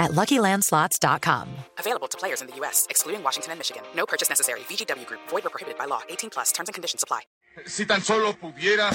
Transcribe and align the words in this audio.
at 0.00 0.10
LuckyLandSlots.com. 0.12 1.48
Available 1.78 2.08
to 2.08 2.18
players 2.18 2.40
in 2.40 2.48
the 2.48 2.56
U.S., 2.56 2.86
excluding 2.90 3.22
Washington 3.22 3.52
and 3.52 3.60
Michigan. 3.60 3.82
No 3.94 4.06
purchase 4.06 4.28
necessary. 4.28 4.60
VGW 4.60 5.06
Group. 5.06 5.20
Void 5.28 5.46
or 5.46 5.50
prohibited 5.50 5.78
by 5.78 5.84
law. 5.84 6.00
18 6.08 6.30
plus. 6.30 6.50
Terms 6.50 6.68
and 6.68 6.74
conditions 6.74 7.04
apply. 7.04 7.20
Si 7.66 7.86
tan 7.86 8.00
solo 8.02 8.32
pudiera. 8.32 8.90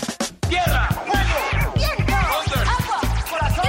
¡Tierra! 0.49 0.87
¡Fuego! 0.89 1.73
¡Viento! 1.75 2.13
¡Agua! 2.13 3.01
¡Corazón! 3.29 3.65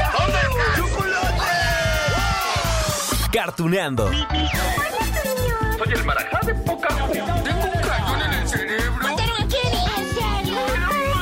Cartuneando. 3.33 4.09
Soy 4.09 5.92
el 5.92 6.05
marajá 6.05 6.41
de 6.47 6.55
poca 6.55 6.89
Tengo 6.89 7.64
un 7.64 7.80
cañón 7.83 8.23
en 8.23 8.33
el 8.33 8.48
cerebro. 8.48 9.03
¿Mataron 9.03 9.42
a 9.42 9.48
Kenny? 9.48 9.84
¿En 9.98 10.14
serio? 10.14 10.59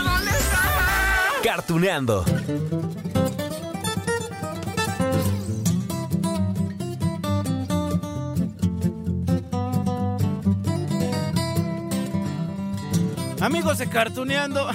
¿Dónde 0.04 0.30
está? 0.30 1.40
Cartuneando. 1.42 2.24
Amigos 13.44 13.76
de 13.76 13.86
Cartuneando. 13.90 14.66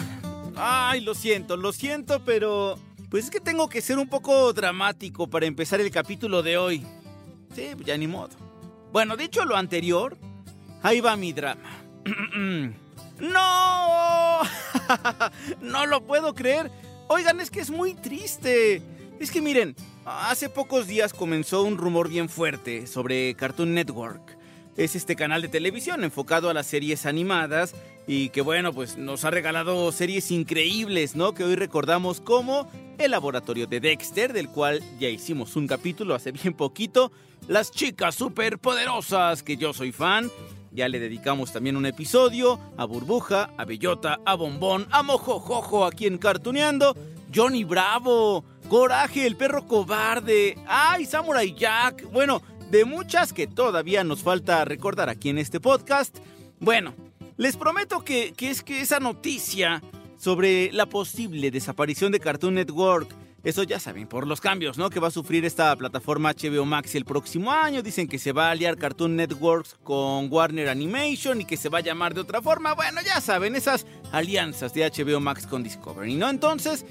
Ay, 0.56 1.02
lo 1.02 1.16
siento, 1.16 1.58
lo 1.58 1.74
siento, 1.74 2.24
pero. 2.24 2.78
Pues 3.10 3.24
es 3.24 3.32
que 3.32 3.40
tengo 3.40 3.68
que 3.68 3.82
ser 3.82 3.98
un 3.98 4.08
poco 4.08 4.54
dramático 4.54 5.28
para 5.28 5.48
empezar 5.48 5.82
el 5.82 5.90
capítulo 5.90 6.44
de 6.44 6.60
hoy. 6.60 6.86
Sí, 7.56 7.72
ya 7.84 7.98
ni 7.98 8.06
modo. 8.06 8.30
Bueno, 8.92 9.18
dicho 9.18 9.44
lo 9.44 9.56
anterior, 9.56 10.16
ahí 10.84 11.02
va 11.02 11.16
mi 11.16 11.34
drama. 11.34 11.82
¡No! 13.20 14.40
no 15.62 15.86
lo 15.88 16.06
puedo 16.06 16.36
creer. 16.36 16.70
Oigan, 17.08 17.40
es 17.40 17.50
que 17.50 17.62
es 17.62 17.72
muy 17.72 17.96
triste. 17.96 18.84
Es 19.20 19.32
que 19.32 19.42
miren, 19.42 19.76
hace 20.06 20.48
pocos 20.48 20.86
días 20.86 21.12
comenzó 21.12 21.64
un 21.64 21.76
rumor 21.76 22.08
bien 22.08 22.30
fuerte 22.30 22.86
sobre 22.86 23.34
Cartoon 23.34 23.74
Network. 23.74 24.38
Es 24.78 24.96
este 24.96 25.16
canal 25.16 25.42
de 25.42 25.48
televisión 25.48 26.04
enfocado 26.04 26.52
a 26.52 26.54
las 26.54 26.68
series 26.68 27.08
animadas 27.08 27.74
y 28.12 28.30
que 28.30 28.42
bueno, 28.42 28.74
pues 28.74 28.98
nos 28.98 29.24
ha 29.24 29.30
regalado 29.30 29.92
series 29.92 30.32
increíbles, 30.32 31.16
¿no? 31.16 31.36
Que 31.36 31.44
hoy 31.44 31.54
recordamos 31.54 32.20
como 32.20 32.68
El 32.98 33.12
Laboratorio 33.12 33.68
de 33.68 33.80
Dexter, 33.80 34.34
del 34.34 34.50
cual 34.50 34.82
ya 35.00 35.10
hicimos 35.10 35.56
un 35.56 35.68
capítulo 35.68 36.16
hace 36.16 36.32
bien 36.32 36.56
poquito, 36.56 37.12
Las 37.48 37.70
Chicas 37.70 38.16
Superpoderosas, 38.16 39.44
que 39.44 39.58
yo 39.58 39.74
soy 39.74 39.92
fan. 39.92 40.32
Ya 40.72 40.88
le 40.88 41.00
dedicamos 41.00 41.54
también 41.54 41.78
un 41.78 41.86
episodio 41.86 42.60
a 42.78 42.86
Burbuja, 42.86 43.52
a 43.58 43.66
Bellota, 43.66 44.20
a 44.26 44.34
Bombón, 44.34 44.88
a 44.90 45.04
Mojojojo 45.04 45.86
aquí 45.86 46.08
en 46.08 46.18
Cartuneando, 46.18 46.98
Johnny 47.34 47.64
Bravo, 47.64 48.44
Coraje, 48.70 49.28
el 49.28 49.36
perro 49.36 49.68
cobarde, 49.68 50.58
¡ay, 50.66 51.06
Samurai 51.06 51.54
Jack! 51.54 52.10
Bueno, 52.12 52.42
de 52.72 52.86
muchas 52.86 53.34
que 53.34 53.46
todavía 53.46 54.04
nos 54.04 54.24
falta 54.24 54.66
recordar 54.66 55.10
aquí 55.10 55.30
en 55.30 55.38
este 55.38 55.60
podcast. 55.60 56.18
Bueno, 56.60 56.96
les 57.40 57.56
prometo 57.56 58.04
que, 58.04 58.34
que 58.34 58.50
es 58.50 58.62
que 58.62 58.82
esa 58.82 59.00
noticia 59.00 59.82
sobre 60.18 60.74
la 60.74 60.88
posible 60.88 61.50
desaparición 61.52 62.12
de 62.12 62.20
Cartoon 62.20 62.56
Network, 62.56 63.10
eso 63.46 63.64
ya 63.64 63.80
saben, 63.80 64.08
por 64.08 64.28
los 64.28 64.42
cambios, 64.42 64.78
¿no? 64.78 64.90
Que 64.90 65.00
va 65.00 65.08
a 65.08 65.12
sufrir 65.12 65.46
esta 65.46 65.74
plataforma 65.78 66.34
HBO 66.34 66.66
Max 66.66 66.96
el 66.96 67.06
próximo 67.06 67.50
año. 67.54 67.82
Dicen 67.82 68.10
que 68.10 68.20
se 68.20 68.34
va 68.34 68.50
a 68.50 68.52
aliar 68.52 68.76
Cartoon 68.78 69.16
Networks 69.16 69.78
con 69.84 70.30
Warner 70.30 70.68
Animation 70.68 71.40
y 71.40 71.46
que 71.46 71.56
se 71.56 71.70
va 71.70 71.78
a 71.78 71.82
llamar 71.82 72.14
de 72.14 72.20
otra 72.20 72.42
forma. 72.42 72.74
Bueno, 72.74 73.00
ya 73.06 73.22
saben, 73.22 73.56
esas 73.56 73.86
alianzas 74.12 74.74
de 74.74 74.92
HBO 74.92 75.22
Max 75.22 75.48
con 75.48 75.64
Discovery, 75.64 76.16
¿no? 76.16 76.30
Entonces, 76.30 76.86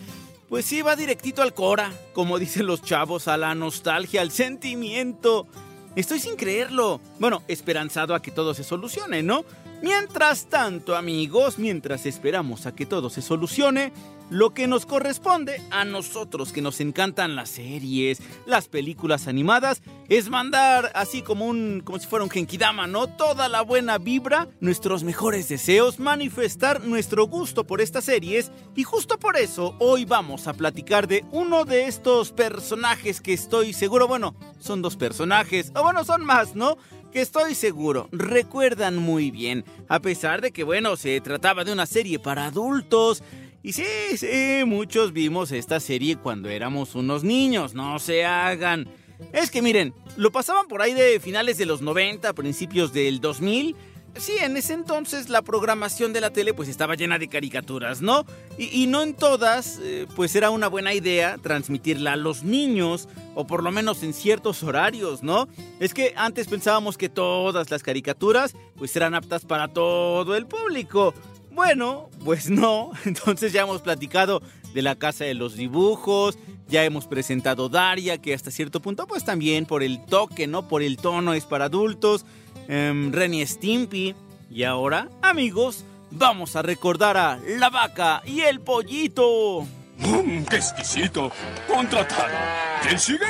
pues 0.49 0.65
sí, 0.65 0.81
va 0.81 0.97
directito 0.97 1.43
al 1.43 1.53
Cora, 1.53 1.93
como 2.15 2.39
dicen 2.39 2.67
los 2.67 2.81
chavos, 2.81 3.28
a 3.28 3.37
la 3.37 3.55
nostalgia, 3.55 4.22
al 4.22 4.31
sentimiento. 4.31 5.47
Estoy 5.95 6.21
sin 6.21 6.37
creerlo. 6.37 7.03
Bueno, 7.19 7.43
esperanzado 7.49 8.15
a 8.15 8.22
que 8.22 8.31
todo 8.31 8.55
se 8.55 8.65
solucione, 8.65 9.22
¿no? 9.22 9.45
Mientras 9.81 10.47
tanto, 10.47 10.97
amigos, 10.97 11.59
mientras 11.59 12.05
esperamos 12.05 12.66
a 12.66 12.75
que 12.75 12.84
todo 12.84 13.11
se 13.11 13.22
solucione, 13.22 13.93
lo 14.31 14.53
que 14.53 14.66
nos 14.66 14.84
corresponde 14.84 15.62
a 15.71 15.84
nosotros 15.84 16.53
que 16.53 16.61
nos 16.61 16.81
encantan 16.81 17.37
las 17.37 17.49
series, 17.49 18.21
las 18.44 18.69
películas 18.69 19.27
animadas, 19.28 19.83
es 20.09 20.28
mandar 20.28 20.91
así 20.94 21.22
como 21.22 21.47
un 21.47 21.81
como 21.84 21.99
si 21.99 22.06
fuera 22.06 22.25
un 22.25 22.31
genkidama, 22.31 22.87
¿no? 22.87 23.06
Toda 23.06 23.49
la 23.49 23.62
buena 23.62 23.99
vibra, 23.99 24.49
nuestros 24.61 25.05
mejores 25.05 25.49
deseos, 25.49 25.99
manifestar 25.99 26.84
nuestro 26.84 27.27
gusto 27.27 27.65
por 27.65 27.81
estas 27.81 28.05
series 28.05 28.50
y 28.75 28.83
justo 28.83 29.19
por 29.19 29.37
eso 29.37 29.77
hoy 29.78 30.05
vamos 30.05 30.47
a 30.47 30.55
platicar 30.55 31.06
de 31.06 31.25
uno 31.31 31.65
de 31.65 31.87
estos 31.87 32.33
personajes 32.33 33.21
que 33.21 33.33
estoy 33.33 33.72
seguro, 33.72 34.09
bueno, 34.09 34.34
son 34.59 34.83
dos 34.83 34.97
personajes, 34.97 35.72
o 35.75 35.83
bueno, 35.83 36.05
son 36.05 36.25
más, 36.25 36.55
¿no? 36.55 36.77
Que 37.13 37.21
estoy 37.21 37.55
seguro 37.55 38.09
recuerdan 38.13 38.97
muy 38.97 39.31
bien, 39.31 39.65
a 39.89 40.01
pesar 40.01 40.41
de 40.41 40.53
que, 40.53 40.65
bueno, 40.65 40.97
se 40.97 41.21
trataba 41.21 41.65
de 41.65 41.73
una 41.73 41.87
serie 41.87 42.19
para 42.19 42.47
adultos. 42.47 43.23
Y 43.63 43.73
sí, 43.73 43.85
sí, 44.17 44.63
muchos 44.67 45.13
vimos 45.13 45.53
esta 45.53 45.81
serie 45.81 46.17
cuando 46.17 46.49
éramos 46.49 46.95
unos 46.95 47.25
niños, 47.25 47.75
no 47.75 47.99
se 47.99 48.25
hagan. 48.25 48.89
Es 49.33 49.51
que 49.51 49.63
miren, 49.63 49.95
lo 50.17 50.31
pasaban 50.31 50.69
por 50.69 50.81
ahí 50.81 50.95
de 50.95 51.19
finales 51.21 51.59
de 51.59 51.67
los 51.67 51.83
90, 51.83 52.33
principios 52.35 52.93
del 52.93 53.21
2000. 53.21 53.75
Sí, 54.19 54.37
en 54.41 54.56
ese 54.56 54.73
entonces 54.73 55.29
la 55.29 55.43
programación 55.43 56.12
de 56.12 56.21
la 56.21 56.31
tele 56.31 56.53
pues 56.53 56.69
estaba 56.69 56.97
llena 56.97 57.19
de 57.19 57.29
caricaturas, 57.29 58.03
¿no? 58.03 58.27
Y, 58.59 58.89
no 58.89 59.03
en 59.03 59.15
todas, 59.15 59.79
eh, 59.81 60.06
pues 60.17 60.34
era 60.34 60.51
una 60.51 60.67
buena 60.67 60.93
idea 60.93 61.39
transmitirla 61.41 62.15
a 62.15 62.17
los 62.17 62.43
niños, 62.43 63.09
o 63.37 63.47
por 63.47 63.62
lo 63.62 63.71
menos 63.71 64.03
en 64.03 64.12
ciertos 64.12 64.65
horarios, 64.65 65.23
¿no? 65.23 65.49
Es 65.78 65.95
que 65.95 66.15
antes 66.17 66.49
pensábamos 66.49 66.99
que 66.99 67.09
todas 67.09 67.71
las 67.71 67.84
caricaturas 67.84 68.57
pues 68.77 68.95
eran 68.97 69.15
aptas 69.15 69.45
para 69.45 69.69
todo 69.69 70.34
el 70.34 70.47
público. 70.47 71.15
Bueno, 71.53 72.11
pues 72.25 72.51
no, 72.51 72.91
entonces 73.05 73.53
ya 73.53 73.62
hemos 73.62 73.83
platicado 73.83 74.43
de 74.75 74.83
la 74.83 74.97
casa 74.97 75.25
de 75.25 75.34
los 75.34 75.55
dibujos, 75.55 76.37
ya 76.69 76.84
hemos 76.84 77.07
presentado 77.07 77.69
Daria, 77.69 78.19
que 78.19 78.34
hasta 78.34 78.51
cierto 78.51 78.81
punto 78.81 79.07
pues 79.07 79.25
también 79.25 79.65
por 79.65 79.84
el 79.84 80.05
toque, 80.05 80.49
¿no? 80.49 80.67
Por 80.67 80.83
el 80.83 80.97
tono 80.97 81.34
es 81.34 81.47
para 81.47 81.67
adultos. 81.67 82.27
Um, 82.69 83.12
Renny 83.12 83.47
Stimpy. 83.47 84.15
Y 84.51 84.65
ahora, 84.65 85.09
amigos, 85.23 85.84
vamos 86.11 86.55
a 86.56 86.62
recordar 86.62 87.17
a 87.17 87.39
la 87.47 87.71
vaca 87.71 88.23
y 88.25 88.41
el 88.41 88.61
pollito. 88.61 89.67
¡Mmm, 89.99 90.45
qué 90.45 90.56
exquisito! 90.56 91.33
¡Contratado! 91.67 92.34
¿Quién 92.83 92.99
sigue? 92.99 93.27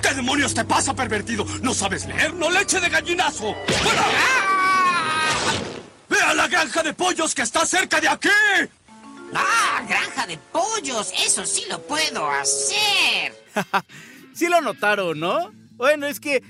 ¿Qué 0.00 0.14
demonios 0.14 0.54
te 0.54 0.64
pasa, 0.64 0.94
pervertido? 0.94 1.44
¿No 1.62 1.74
sabes 1.74 2.06
leer? 2.06 2.32
¡No 2.34 2.48
leche 2.50 2.80
de 2.80 2.88
gallinazo! 2.88 3.54
¡Fuera! 3.82 4.04
¡Ve 6.08 6.20
a 6.20 6.34
la 6.34 6.48
granja 6.48 6.82
de 6.82 6.94
pollos 6.94 7.34
que 7.34 7.42
está 7.42 7.66
cerca 7.66 8.00
de 8.00 8.08
aquí! 8.08 8.28
Ah, 9.34 9.84
granja 9.86 10.26
de 10.26 10.38
pollos, 10.38 11.12
eso 11.24 11.44
sí 11.44 11.64
lo 11.68 11.80
puedo 11.82 12.28
hacer. 12.30 13.36
sí 14.34 14.48
lo 14.48 14.60
notaron, 14.62 15.20
¿no? 15.20 15.57
Bueno, 15.78 16.06
es 16.06 16.20
que 16.20 16.42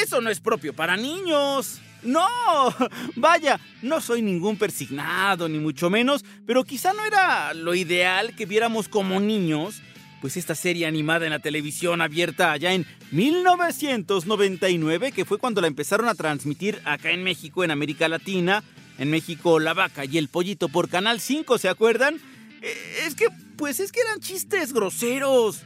eso 0.00 0.20
no 0.20 0.30
es 0.30 0.40
propio 0.40 0.72
para 0.72 0.96
niños. 0.96 1.80
No, 2.02 2.26
vaya, 3.16 3.60
no 3.82 4.00
soy 4.00 4.22
ningún 4.22 4.56
persignado, 4.56 5.48
ni 5.48 5.58
mucho 5.58 5.90
menos, 5.90 6.24
pero 6.46 6.64
quizá 6.64 6.92
no 6.92 7.04
era 7.04 7.52
lo 7.54 7.74
ideal 7.74 8.34
que 8.36 8.46
viéramos 8.46 8.88
como 8.88 9.18
niños, 9.18 9.82
pues 10.20 10.36
esta 10.36 10.54
serie 10.54 10.86
animada 10.86 11.26
en 11.26 11.32
la 11.32 11.40
televisión 11.40 12.00
abierta 12.00 12.52
allá 12.52 12.72
en 12.72 12.86
1999, 13.10 15.10
que 15.10 15.24
fue 15.24 15.38
cuando 15.38 15.60
la 15.60 15.66
empezaron 15.66 16.08
a 16.08 16.14
transmitir 16.14 16.80
acá 16.84 17.10
en 17.10 17.24
México, 17.24 17.64
en 17.64 17.72
América 17.72 18.08
Latina, 18.08 18.62
en 18.98 19.10
México 19.10 19.58
La 19.58 19.74
Vaca 19.74 20.04
y 20.04 20.18
el 20.18 20.28
Pollito 20.28 20.68
por 20.68 20.88
Canal 20.88 21.20
5, 21.20 21.58
¿se 21.58 21.68
acuerdan? 21.68 22.20
Eh, 22.62 23.04
Es 23.06 23.16
que, 23.16 23.26
pues 23.56 23.80
es 23.80 23.90
que 23.90 24.00
eran 24.00 24.20
chistes 24.20 24.72
groseros. 24.72 25.62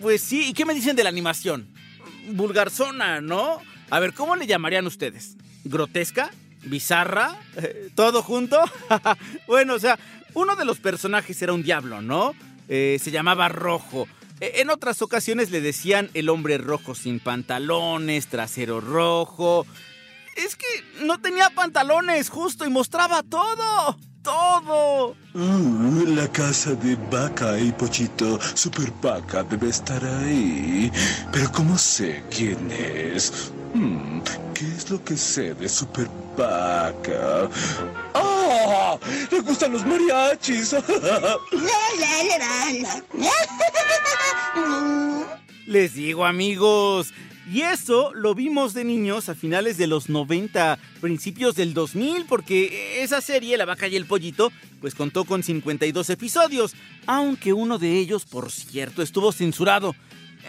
Pues 0.00 0.22
sí, 0.22 0.48
¿y 0.48 0.52
qué 0.54 0.64
me 0.64 0.74
dicen 0.74 0.96
de 0.96 1.04
la 1.04 1.10
animación? 1.10 1.68
Vulgarzona, 2.28 3.20
¿no? 3.20 3.60
A 3.90 4.00
ver, 4.00 4.12
¿cómo 4.14 4.36
le 4.36 4.46
llamarían 4.46 4.86
ustedes? 4.86 5.36
¿Grotesca? 5.64 6.30
¿Bizarra? 6.64 7.36
¿Todo 7.94 8.22
junto? 8.22 8.58
bueno, 9.46 9.74
o 9.74 9.78
sea, 9.78 9.98
uno 10.34 10.56
de 10.56 10.64
los 10.64 10.78
personajes 10.80 11.40
era 11.42 11.52
un 11.52 11.62
diablo, 11.62 12.02
¿no? 12.02 12.34
Eh, 12.68 12.98
se 13.02 13.10
llamaba 13.10 13.48
Rojo. 13.48 14.08
Eh, 14.40 14.54
En 14.56 14.70
otras 14.70 15.00
ocasiones 15.02 15.50
le 15.50 15.60
decían 15.60 16.10
el 16.14 16.28
hombre 16.28 16.58
rojo 16.58 16.94
sin 16.94 17.20
pantalones, 17.20 18.26
trasero 18.26 18.80
rojo. 18.80 19.66
es 20.36 20.56
que 20.56 20.66
no 21.04 21.18
tenía 21.20 21.50
pantalones 21.50 22.28
justo 22.28 22.66
y 22.66 22.70
mostraba 22.70 23.22
todo. 23.22 23.96
Todo. 24.26 25.14
Uh, 25.34 26.04
la 26.16 26.26
casa 26.26 26.74
de 26.74 26.96
Vaca 27.12 27.56
y 27.60 27.70
Pochito, 27.70 28.40
Super 28.56 28.90
Vaca, 29.00 29.44
debe 29.44 29.68
estar 29.68 30.04
ahí. 30.04 30.90
Pero 31.30 31.52
¿cómo 31.52 31.78
sé 31.78 32.24
quién 32.28 32.58
es? 32.72 33.52
Hmm, 33.72 34.18
¿Qué 34.52 34.66
es 34.66 34.90
lo 34.90 35.00
que 35.04 35.16
sé 35.16 35.54
de 35.54 35.68
Super 35.68 36.08
Vaca? 36.36 37.48
¡Ah! 38.14 38.98
¡Le 39.30 39.38
gustan 39.42 39.70
los 39.74 39.86
mariachis! 39.86 40.74
Les 45.66 45.94
digo 45.94 46.24
amigos, 46.24 47.14
y 47.50 47.62
eso 47.62 48.12
lo 48.14 48.34
vimos 48.34 48.74
de 48.74 48.84
niños 48.84 49.28
a 49.28 49.34
finales 49.34 49.76
de 49.78 49.86
los 49.86 50.08
90, 50.08 50.78
principios 51.00 51.54
del 51.54 51.74
2000, 51.74 52.24
porque 52.26 53.02
esa 53.02 53.20
serie, 53.20 53.56
La 53.56 53.64
vaca 53.64 53.86
y 53.86 53.96
el 53.96 54.06
pollito, 54.06 54.50
pues 54.80 54.94
contó 54.94 55.24
con 55.24 55.42
52 55.42 56.10
episodios, 56.10 56.74
aunque 57.06 57.52
uno 57.52 57.78
de 57.78 57.98
ellos, 57.98 58.24
por 58.24 58.50
cierto, 58.50 59.00
estuvo 59.02 59.30
censurado. 59.32 59.94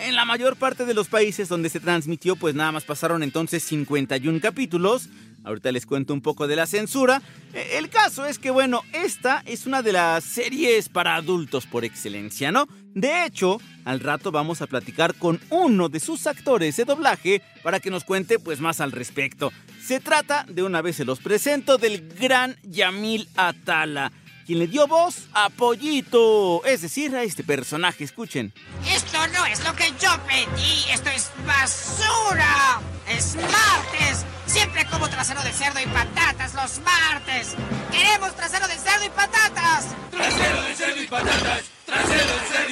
En 0.02 0.16
la 0.16 0.26
mayor 0.26 0.58
parte 0.58 0.86
de 0.86 0.94
los 0.94 1.08
países 1.08 1.50
donde 1.50 1.70
se 1.70 1.80
transmitió, 1.80 2.36
pues 2.36 2.54
nada 2.54 2.72
más 2.72 2.84
pasaron 2.84 3.24
entonces 3.24 3.64
51 3.64 4.40
capítulos. 4.42 5.10
Ahorita 5.44 5.72
les 5.72 5.86
cuento 5.86 6.14
un 6.14 6.22
poco 6.22 6.48
de 6.48 6.56
la 6.56 6.66
censura. 6.66 7.22
E, 7.54 7.78
El 7.78 7.90
caso 7.90 8.26
es 8.26 8.38
que, 8.38 8.52
bueno, 8.52 8.82
esta 8.94 9.42
es 9.46 9.66
una 9.66 9.82
de 9.82 9.94
las 9.94 10.24
series 10.24 10.90
para 10.90 11.16
adultos 11.16 11.66
por 11.66 11.86
excelencia, 11.86 12.52
¿no? 12.52 12.68
De 12.98 13.26
hecho, 13.26 13.62
al 13.86 14.00
rato 14.00 14.32
vamos 14.32 14.64
a 14.64 14.66
platicar 14.66 15.14
con 15.14 15.40
uno 15.52 15.88
de 15.88 16.00
sus 16.00 16.26
actores 16.26 16.78
de 16.78 16.84
doblaje 16.84 17.44
para 17.62 17.80
que 17.80 17.92
nos 17.92 18.04
cuente 18.04 18.40
pues 18.40 18.60
más 18.60 18.82
al 18.82 18.92
respecto. 18.92 19.54
Se 19.86 20.00
trata, 20.00 20.48
de 20.50 20.64
una 20.64 20.82
vez 20.82 20.96
se 20.96 21.06
los 21.06 21.20
presento, 21.20 21.78
del 21.78 22.10
gran 22.10 22.58
Yamil 22.64 23.30
Atala, 23.36 24.12
quien 24.48 24.58
le 24.58 24.66
dio 24.66 24.88
voz 24.88 25.28
a 25.34 25.52
Pollito, 25.52 26.66
es 26.66 26.82
decir, 26.82 27.16
a 27.16 27.22
este 27.22 27.44
personaje, 27.44 28.04
escuchen. 28.04 28.52
Esto 28.90 29.20
no 29.28 29.46
es 29.46 29.64
lo 29.64 29.76
que 29.76 29.92
yo 30.02 30.10
pedí. 30.26 30.92
Esto 30.92 31.12
es 31.12 31.30
basura. 31.46 32.82
Es 33.08 33.36
martes. 33.36 34.26
Siempre 34.48 34.88
como 34.88 35.08
trasero 35.08 35.44
de 35.44 35.54
cerdo 35.54 35.80
y 35.80 35.86
patatas 35.86 36.56
los 36.56 36.80
martes. 36.80 37.54
Queremos 37.92 38.36
trasero 38.36 38.68
de 38.68 38.76
cerdo 38.76 39.06
y 39.06 39.10
patatas. 39.10 39.86
Trasero 40.10 40.62
de 40.64 40.76
cerdo 40.76 41.04
y 41.04 41.08
patatas. 41.08 41.67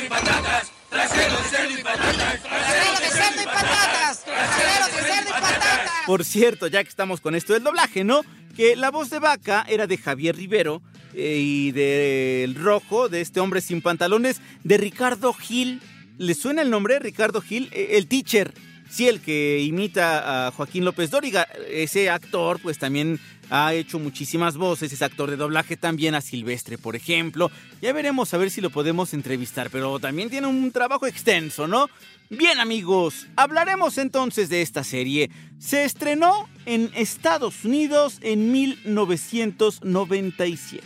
Cerdo 0.05 0.21
y 0.21 0.21
patatas. 0.21 0.71
Trasero 0.89 1.37
de 1.37 1.43
cerdo 1.49 1.79
y 1.79 1.83
patatas. 1.83 2.41
Trasero 2.43 2.99
de 2.99 3.09
cerdo 3.09 3.41
y 3.41 3.45
patatas. 3.45 4.23
Trasero 4.23 4.85
de 4.85 4.91
cerdo 5.03 5.29
y 5.29 5.31
patatas. 5.31 5.91
Por 6.05 6.23
cierto, 6.23 6.67
ya 6.67 6.83
que 6.83 6.89
estamos 6.89 7.21
con 7.21 7.35
esto 7.35 7.53
del 7.53 7.63
doblaje, 7.63 8.03
¿no? 8.03 8.21
Que 8.55 8.75
la 8.75 8.91
voz 8.91 9.09
de 9.09 9.19
vaca 9.19 9.65
era 9.67 9.87
de 9.87 9.97
Javier 9.97 10.35
Rivero 10.35 10.81
eh, 11.13 11.37
y 11.41 11.71
del 11.71 12.55
rojo, 12.55 13.09
de 13.09 13.21
este 13.21 13.39
hombre 13.39 13.61
sin 13.61 13.81
pantalones, 13.81 14.41
de 14.63 14.77
Ricardo 14.77 15.33
Gil. 15.33 15.81
¿Le 16.17 16.33
suena 16.35 16.61
el 16.61 16.69
nombre? 16.69 16.99
Ricardo 16.99 17.41
Gil, 17.41 17.69
Eh, 17.73 17.97
el 17.97 18.07
teacher. 18.07 18.53
Sí, 18.89 19.07
el 19.07 19.19
que 19.19 19.61
imita 19.61 20.47
a 20.47 20.51
Joaquín 20.51 20.85
López 20.85 21.11
Dóriga. 21.11 21.47
Ese 21.69 22.09
actor, 22.09 22.59
pues 22.61 22.77
también 22.77 23.19
ha 23.49 23.73
hecho 23.73 23.99
muchísimas 23.99 24.55
voces. 24.57 24.93
Es 24.93 25.01
actor 25.01 25.29
de 25.29 25.37
doblaje 25.37 25.77
también 25.77 26.13
a 26.15 26.21
Silvestre, 26.21 26.77
por 26.77 26.95
ejemplo. 26.95 27.51
Ya 27.81 27.93
veremos 27.93 28.33
a 28.33 28.37
ver 28.37 28.51
si 28.51 28.59
lo 28.61 28.69
podemos 28.69 29.13
entrevistar, 29.13 29.69
pero 29.69 29.99
también 29.99 30.29
tiene 30.29 30.47
un 30.47 30.71
trabajo 30.71 31.07
extenso, 31.07 31.67
¿no? 31.67 31.89
Bien 32.29 32.59
amigos, 32.59 33.27
hablaremos 33.35 33.99
entonces 33.99 34.49
de 34.49 34.61
esta 34.61 34.83
serie. 34.83 35.31
Se 35.59 35.83
estrenó 35.83 36.47
en 36.65 36.91
Estados 36.95 37.65
Unidos 37.65 38.17
en 38.21 38.51
1997. 38.51 40.83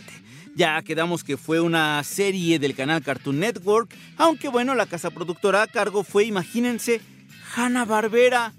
Ya 0.54 0.82
quedamos 0.82 1.24
que 1.24 1.38
fue 1.38 1.60
una 1.60 2.04
serie 2.04 2.58
del 2.58 2.74
canal 2.74 3.02
Cartoon 3.02 3.40
Network, 3.40 3.94
aunque 4.18 4.48
bueno, 4.48 4.74
la 4.74 4.84
casa 4.84 5.10
productora 5.10 5.62
a 5.62 5.66
cargo 5.66 6.04
fue, 6.04 6.24
imagínense, 6.24 7.00
Hanna 7.54 7.84
Barbera. 7.84 8.52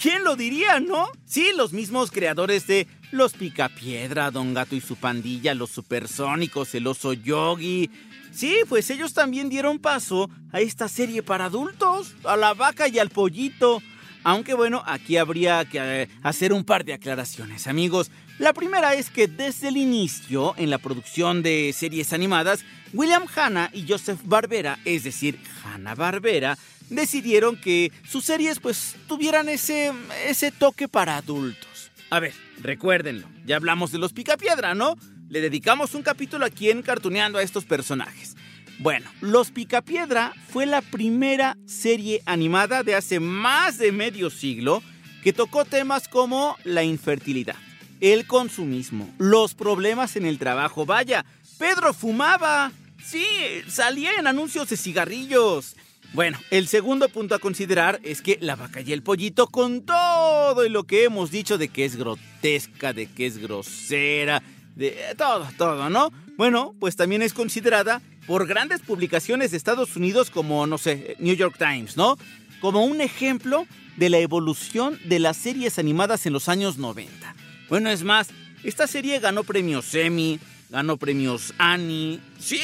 ¿Quién 0.00 0.24
lo 0.24 0.36
diría, 0.36 0.78
no? 0.80 1.08
Sí, 1.24 1.50
los 1.56 1.72
mismos 1.72 2.10
creadores 2.10 2.66
de 2.66 2.86
Los 3.10 3.32
Picapiedra, 3.32 4.30
Don 4.30 4.52
Gato 4.52 4.76
y 4.76 4.80
su 4.80 4.96
pandilla, 4.96 5.54
Los 5.54 5.70
Supersónicos, 5.70 6.74
El 6.74 6.86
Oso 6.86 7.14
Yogi. 7.14 7.90
Sí, 8.32 8.58
pues 8.68 8.90
ellos 8.90 9.14
también 9.14 9.48
dieron 9.48 9.78
paso 9.78 10.28
a 10.52 10.60
esta 10.60 10.88
serie 10.88 11.22
para 11.22 11.46
adultos, 11.46 12.14
a 12.24 12.36
la 12.36 12.52
vaca 12.52 12.88
y 12.88 12.98
al 12.98 13.08
pollito. 13.08 13.82
Aunque 14.22 14.54
bueno, 14.54 14.82
aquí 14.84 15.16
habría 15.16 15.64
que 15.64 15.78
eh, 15.78 16.08
hacer 16.22 16.52
un 16.52 16.64
par 16.64 16.84
de 16.84 16.92
aclaraciones, 16.92 17.66
amigos. 17.66 18.10
La 18.38 18.52
primera 18.52 18.92
es 18.94 19.08
que 19.08 19.28
desde 19.28 19.68
el 19.68 19.78
inicio, 19.78 20.52
en 20.58 20.68
la 20.68 20.78
producción 20.78 21.42
de 21.42 21.72
series 21.72 22.12
animadas, 22.12 22.64
William 22.92 23.24
Hanna 23.34 23.70
y 23.72 23.86
Joseph 23.88 24.20
Barbera, 24.24 24.78
es 24.84 25.04
decir, 25.04 25.38
Hanna 25.64 25.94
Barbera, 25.94 26.58
decidieron 26.90 27.56
que 27.56 27.92
sus 28.08 28.24
series 28.24 28.60
pues 28.60 28.96
tuvieran 29.08 29.48
ese, 29.48 29.92
ese 30.26 30.50
toque 30.50 30.88
para 30.88 31.16
adultos. 31.16 31.90
A 32.10 32.20
ver, 32.20 32.34
recuérdenlo, 32.60 33.28
ya 33.44 33.56
hablamos 33.56 33.92
de 33.92 33.98
los 33.98 34.12
Picapiedra, 34.12 34.74
¿no? 34.74 34.96
Le 35.28 35.40
dedicamos 35.40 35.94
un 35.94 36.02
capítulo 36.02 36.46
aquí 36.46 36.70
en 36.70 36.82
Cartuneando 36.82 37.38
a 37.38 37.42
estos 37.42 37.64
personajes. 37.64 38.36
Bueno, 38.78 39.10
Los 39.20 39.50
Picapiedra 39.50 40.34
fue 40.48 40.66
la 40.66 40.82
primera 40.82 41.56
serie 41.66 42.22
animada 42.26 42.82
de 42.82 42.94
hace 42.94 43.20
más 43.20 43.78
de 43.78 43.90
medio 43.90 44.28
siglo 44.28 44.82
que 45.22 45.32
tocó 45.32 45.64
temas 45.64 46.08
como 46.08 46.56
la 46.62 46.84
infertilidad, 46.84 47.56
el 48.00 48.26
consumismo, 48.26 49.12
los 49.18 49.54
problemas 49.54 50.16
en 50.16 50.26
el 50.26 50.38
trabajo. 50.38 50.84
Vaya, 50.84 51.24
Pedro 51.58 51.94
fumaba. 51.94 52.70
Sí, 53.02 53.26
salía 53.66 54.12
en 54.18 54.26
anuncios 54.26 54.68
de 54.68 54.76
cigarrillos. 54.76 55.74
Bueno, 56.12 56.38
el 56.50 56.66
segundo 56.66 57.08
punto 57.08 57.34
a 57.34 57.38
considerar 57.38 58.00
es 58.02 58.22
que 58.22 58.38
la 58.40 58.56
vaca 58.56 58.80
y 58.80 58.92
el 58.92 59.02
pollito, 59.02 59.48
con 59.48 59.82
todo 59.82 60.68
lo 60.68 60.84
que 60.84 61.04
hemos 61.04 61.30
dicho 61.30 61.58
de 61.58 61.68
que 61.68 61.84
es 61.84 61.96
grotesca, 61.96 62.92
de 62.92 63.06
que 63.06 63.26
es 63.26 63.38
grosera, 63.38 64.42
de 64.74 64.96
todo, 65.16 65.48
todo, 65.58 65.90
¿no? 65.90 66.12
Bueno, 66.36 66.74
pues 66.78 66.96
también 66.96 67.22
es 67.22 67.34
considerada 67.34 68.00
por 68.26 68.46
grandes 68.46 68.80
publicaciones 68.80 69.50
de 69.50 69.56
Estados 69.56 69.96
Unidos 69.96 70.30
como, 70.30 70.66
no 70.66 70.78
sé, 70.78 71.16
New 71.18 71.34
York 71.34 71.56
Times, 71.58 71.96
¿no? 71.96 72.18
Como 72.60 72.84
un 72.84 73.00
ejemplo 73.00 73.66
de 73.96 74.10
la 74.10 74.18
evolución 74.18 74.98
de 75.04 75.18
las 75.18 75.36
series 75.36 75.78
animadas 75.78 76.26
en 76.26 76.32
los 76.32 76.48
años 76.48 76.78
90. 76.78 77.34
Bueno, 77.68 77.90
es 77.90 78.04
más, 78.04 78.28
esta 78.64 78.86
serie 78.86 79.18
ganó 79.18 79.44
premios 79.44 79.94
Emmy, 79.94 80.38
ganó 80.68 80.96
premios 80.96 81.54
Annie. 81.58 82.20
Sí, 82.38 82.60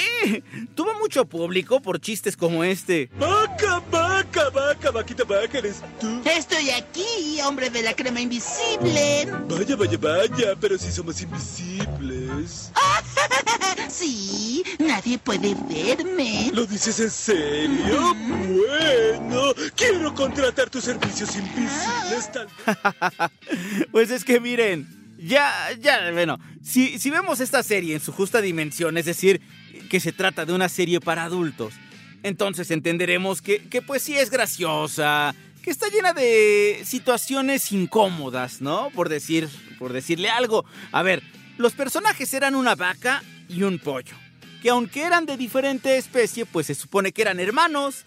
tuvo 0.75 0.94
mucho 0.99 1.25
público 1.25 1.80
por 1.80 2.00
chistes 2.00 2.37
como 2.37 2.64
este. 2.64 3.11
¡Vaca, 3.18 3.82
vaca, 3.90 4.50
vaca, 4.50 4.90
vaquita, 4.90 5.25
vaca, 5.25 5.59
eres 5.59 5.82
tú! 6.00 6.21
Estoy 6.25 6.71
aquí, 6.71 7.40
hombre 7.44 7.71
de 7.71 7.82
la 7.82 7.94
crema 7.94 8.21
invisible. 8.21 9.26
Vaya, 9.49 9.76
vaya, 9.76 9.99
vaya, 9.99 10.56
pero 10.61 10.78
si 10.78 10.90
somos 10.90 11.21
invisibles. 11.21 12.73
Sí, 13.88 14.62
nadie 14.78 15.18
puede 15.18 15.54
verme. 15.68 16.50
¿Lo 16.54 16.64
dices 16.64 16.99
en 16.99 17.11
serio? 17.11 18.14
Bueno, 18.14 19.52
quiero 19.76 20.14
contratar 20.14 20.71
tus 20.71 20.85
servicios 20.85 21.37
invisibles, 21.37 22.32
tal 22.32 22.49
Pues 23.92 24.11
es 24.11 24.25
que 24.25 24.40
miren, 24.40 25.01
ya, 25.25 25.71
ya, 25.81 26.11
bueno, 26.12 26.38
si, 26.62 26.99
si 26.99 27.11
vemos 27.11 27.41
esta 27.41 27.62
serie 27.62 27.95
en 27.95 28.00
su 28.00 28.12
justa 28.12 28.41
dimensión, 28.41 28.97
es 28.97 29.05
decir, 29.05 29.41
que 29.91 30.00
se 30.00 30.12
trata 30.12 30.45
de 30.45 30.52
una 30.52 30.69
serie 30.69 31.00
para 31.00 31.25
adultos, 31.25 31.75
entonces 32.23 32.71
entenderemos 32.71 33.43
que, 33.43 33.69
que 33.69 33.83
pues 33.83 34.02
sí 34.02 34.17
es 34.17 34.31
graciosa, 34.31 35.35
que 35.62 35.71
está 35.71 35.88
llena 35.88 36.12
de 36.12 36.83
situaciones 36.85 37.71
incómodas, 37.73 38.61
¿no? 38.61 38.91
Por 38.91 39.09
decir, 39.09 39.49
por 39.79 39.93
decirle 39.93 40.29
algo. 40.29 40.64
A 40.91 41.02
ver, 41.02 41.23
los 41.57 41.73
personajes 41.73 42.35
eran 42.35 42.55
una 42.55 42.75
vaca 42.75 43.23
y 43.49 43.62
un 43.62 43.79
pollo. 43.79 44.17
Que 44.61 44.71
aunque 44.71 45.02
eran 45.02 45.26
de 45.26 45.37
diferente 45.37 45.97
especie, 45.97 46.47
pues 46.47 46.67
se 46.67 46.75
supone 46.75 47.12
que 47.12 47.23
eran 47.23 47.41
hermanos. 47.41 48.05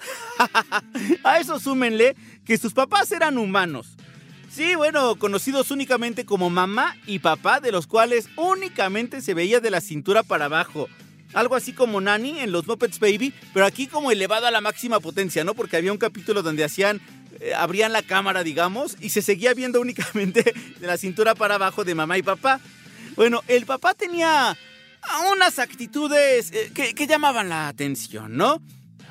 A 1.24 1.40
eso 1.40 1.60
súmenle 1.60 2.16
que 2.46 2.58
sus 2.58 2.74
papás 2.74 3.12
eran 3.12 3.38
humanos. 3.38 3.96
Sí, 4.56 4.74
bueno, 4.76 5.18
conocidos 5.18 5.70
únicamente 5.70 6.26
como 6.26 6.50
mamá 6.50 6.96
y 7.06 7.20
papá, 7.20 7.60
de 7.60 7.74
los 7.74 7.88
cuales 7.88 8.30
únicamente 8.38 9.22
se 9.22 9.34
veía 9.34 9.60
de 9.60 9.70
la 9.70 9.82
cintura 9.82 10.24
para 10.24 10.46
abajo. 10.46 10.88
Algo 11.34 11.56
así 11.56 11.74
como 11.74 12.00
Nani 12.00 12.40
en 12.40 12.54
los 12.54 12.66
Muppets 12.66 13.02
Baby, 13.02 13.34
pero 13.54 13.66
aquí 13.66 13.88
como 13.88 14.12
elevado 14.12 14.48
a 14.48 14.52
la 14.52 14.62
máxima 14.62 15.02
potencia, 15.02 15.44
¿no? 15.44 15.56
Porque 15.56 15.76
había 15.76 15.92
un 15.92 15.98
capítulo 15.98 16.42
donde 16.42 16.64
hacían, 16.64 17.02
eh, 17.42 17.54
abrían 17.54 17.92
la 17.92 18.02
cámara, 18.02 18.44
digamos, 18.44 18.96
y 19.02 19.10
se 19.10 19.22
seguía 19.22 19.54
viendo 19.54 19.82
únicamente 19.82 20.54
de 20.80 20.88
la 20.88 20.96
cintura 20.96 21.36
para 21.36 21.56
abajo 21.56 21.84
de 21.84 21.94
mamá 21.94 22.18
y 22.18 22.24
papá. 22.24 22.62
Bueno, 23.18 23.44
el 23.50 23.66
papá 23.66 23.94
tenía 23.94 24.58
unas 25.34 25.60
actitudes 25.60 26.54
eh, 26.54 26.72
que, 26.74 26.96
que 26.96 27.08
llamaban 27.08 27.50
la 27.50 27.68
atención, 27.68 28.38
¿no? 28.38 28.62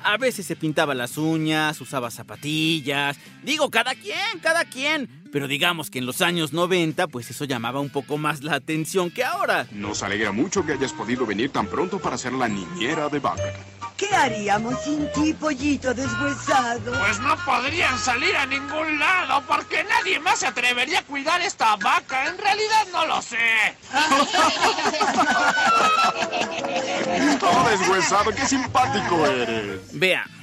A 0.03 0.17
veces 0.17 0.45
se 0.45 0.55
pintaba 0.55 0.93
las 0.93 1.17
uñas, 1.17 1.79
usaba 1.81 2.11
zapatillas. 2.11 3.17
Digo, 3.43 3.69
cada 3.69 3.95
quien, 3.95 4.39
cada 4.41 4.65
quien. 4.65 5.09
Pero 5.31 5.47
digamos 5.47 5.89
que 5.89 5.99
en 5.99 6.05
los 6.05 6.21
años 6.21 6.53
90, 6.53 7.07
pues 7.07 7.29
eso 7.29 7.45
llamaba 7.45 7.79
un 7.79 7.89
poco 7.89 8.17
más 8.17 8.43
la 8.43 8.55
atención 8.55 9.11
que 9.11 9.23
ahora. 9.23 9.67
Nos 9.71 10.03
alegra 10.03 10.31
mucho 10.31 10.65
que 10.65 10.73
hayas 10.73 10.93
podido 10.93 11.25
venir 11.25 11.49
tan 11.49 11.67
pronto 11.67 11.99
para 11.99 12.17
ser 12.17 12.33
la 12.33 12.47
niñera 12.47 13.09
de 13.09 13.19
Vaca. 13.19 13.53
¿Qué 13.97 14.07
haríamos 14.13 14.83
sin 14.83 15.09
ti, 15.13 15.33
pollito 15.33 15.93
deshuesado? 15.93 16.91
Pues 16.99 17.17
no 17.21 17.37
podrían 17.45 17.97
salir 17.97 18.35
a 18.35 18.45
ningún 18.45 18.99
lado 18.99 19.41
porque 19.47 19.85
nadie 19.85 20.19
más 20.19 20.39
se 20.39 20.47
atrevería 20.47 20.99
a 20.99 21.03
cuidar 21.03 21.41
esta 21.41 21.77
vaca. 21.77 22.27
En 22.27 22.37
realidad 22.37 22.87
no 22.91 23.05
lo 23.05 23.21
sé. 23.21 23.37
oh, 27.41 27.69
deshuesado, 27.69 28.31
qué 28.31 28.45
simpático 28.45 29.25
eres. 29.27 29.79
Veamos. 29.93 30.33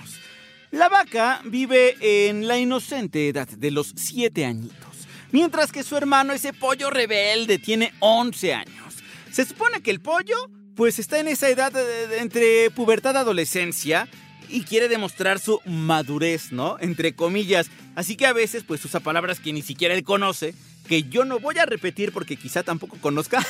La 0.70 0.88
vaca 0.88 1.42
vive 1.44 1.98
en 2.00 2.48
la 2.48 2.56
inocente 2.56 3.28
edad 3.28 3.46
de 3.46 3.70
los 3.70 3.92
7 3.94 4.46
añitos, 4.46 5.06
mientras 5.30 5.70
que 5.70 5.82
su 5.82 5.94
hermano, 5.98 6.32
ese 6.32 6.54
pollo 6.54 6.88
rebelde, 6.88 7.58
tiene 7.58 7.92
11 8.00 8.54
años. 8.54 8.94
Se 9.30 9.44
supone 9.44 9.82
que 9.82 9.90
el 9.90 10.00
pollo 10.00 10.48
pues 10.74 10.98
está 10.98 11.18
en 11.18 11.28
esa 11.28 11.48
edad 11.48 11.72
entre 12.18 12.70
pubertad 12.70 13.16
adolescencia 13.16 14.08
y 14.48 14.62
quiere 14.62 14.88
demostrar 14.88 15.38
su 15.38 15.60
madurez, 15.64 16.52
¿no? 16.52 16.76
Entre 16.80 17.14
comillas. 17.14 17.70
Así 17.94 18.16
que 18.16 18.26
a 18.26 18.32
veces 18.32 18.64
pues 18.64 18.84
usa 18.84 19.00
palabras 19.00 19.40
que 19.40 19.52
ni 19.52 19.62
siquiera 19.62 19.94
él 19.94 20.04
conoce, 20.04 20.54
que 20.86 21.04
yo 21.04 21.24
no 21.24 21.38
voy 21.38 21.58
a 21.58 21.66
repetir 21.66 22.12
porque 22.12 22.36
quizá 22.36 22.62
tampoco 22.62 22.96
conozca. 23.00 23.44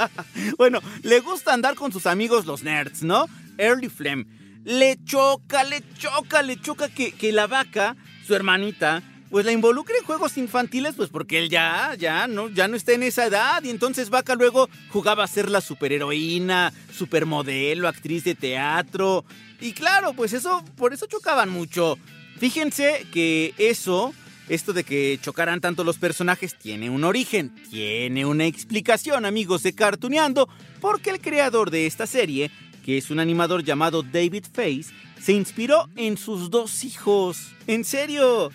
bueno, 0.58 0.80
le 1.02 1.20
gusta 1.20 1.52
andar 1.52 1.74
con 1.74 1.92
sus 1.92 2.06
amigos 2.06 2.46
los 2.46 2.62
nerds, 2.62 3.02
¿no? 3.02 3.26
Early 3.58 3.88
Flem. 3.88 4.26
Le 4.64 4.98
choca, 5.04 5.64
le 5.64 5.82
choca, 5.98 6.42
le 6.42 6.60
choca 6.60 6.88
que, 6.88 7.12
que 7.12 7.32
la 7.32 7.46
vaca, 7.46 7.96
su 8.26 8.34
hermanita, 8.34 9.02
pues 9.30 9.44
la 9.44 9.52
involucra 9.52 9.96
en 9.96 10.04
juegos 10.04 10.36
infantiles, 10.38 10.94
pues 10.96 11.10
porque 11.10 11.38
él 11.38 11.48
ya, 11.48 11.94
ya 11.98 12.26
no, 12.26 12.48
ya 12.48 12.68
no 12.68 12.76
está 12.76 12.92
en 12.92 13.02
esa 13.02 13.26
edad. 13.26 13.62
Y 13.62 13.70
entonces 13.70 14.10
Vaca 14.10 14.34
luego 14.34 14.68
jugaba 14.90 15.24
a 15.24 15.28
ser 15.28 15.50
la 15.50 15.60
superheroína, 15.60 16.72
supermodelo, 16.92 17.88
actriz 17.88 18.24
de 18.24 18.34
teatro. 18.34 19.24
Y 19.60 19.72
claro, 19.72 20.12
pues 20.14 20.32
eso, 20.32 20.64
por 20.76 20.92
eso 20.92 21.06
chocaban 21.06 21.50
mucho. 21.50 21.98
Fíjense 22.38 23.06
que 23.12 23.54
eso, 23.58 24.14
esto 24.48 24.72
de 24.72 24.84
que 24.84 25.18
chocaran 25.20 25.60
tanto 25.60 25.84
los 25.84 25.98
personajes, 25.98 26.54
tiene 26.54 26.88
un 26.88 27.04
origen, 27.04 27.52
tiene 27.70 28.24
una 28.24 28.46
explicación, 28.46 29.26
amigos 29.26 29.62
de 29.62 29.74
Cartuneando, 29.74 30.48
porque 30.80 31.10
el 31.10 31.20
creador 31.20 31.70
de 31.70 31.86
esta 31.86 32.06
serie, 32.06 32.50
que 32.84 32.96
es 32.96 33.10
un 33.10 33.18
animador 33.18 33.64
llamado 33.64 34.02
David 34.02 34.44
Face, 34.52 34.86
se 35.20 35.32
inspiró 35.32 35.88
en 35.96 36.16
sus 36.16 36.48
dos 36.48 36.84
hijos. 36.84 37.48
¿En 37.66 37.84
serio? 37.84 38.50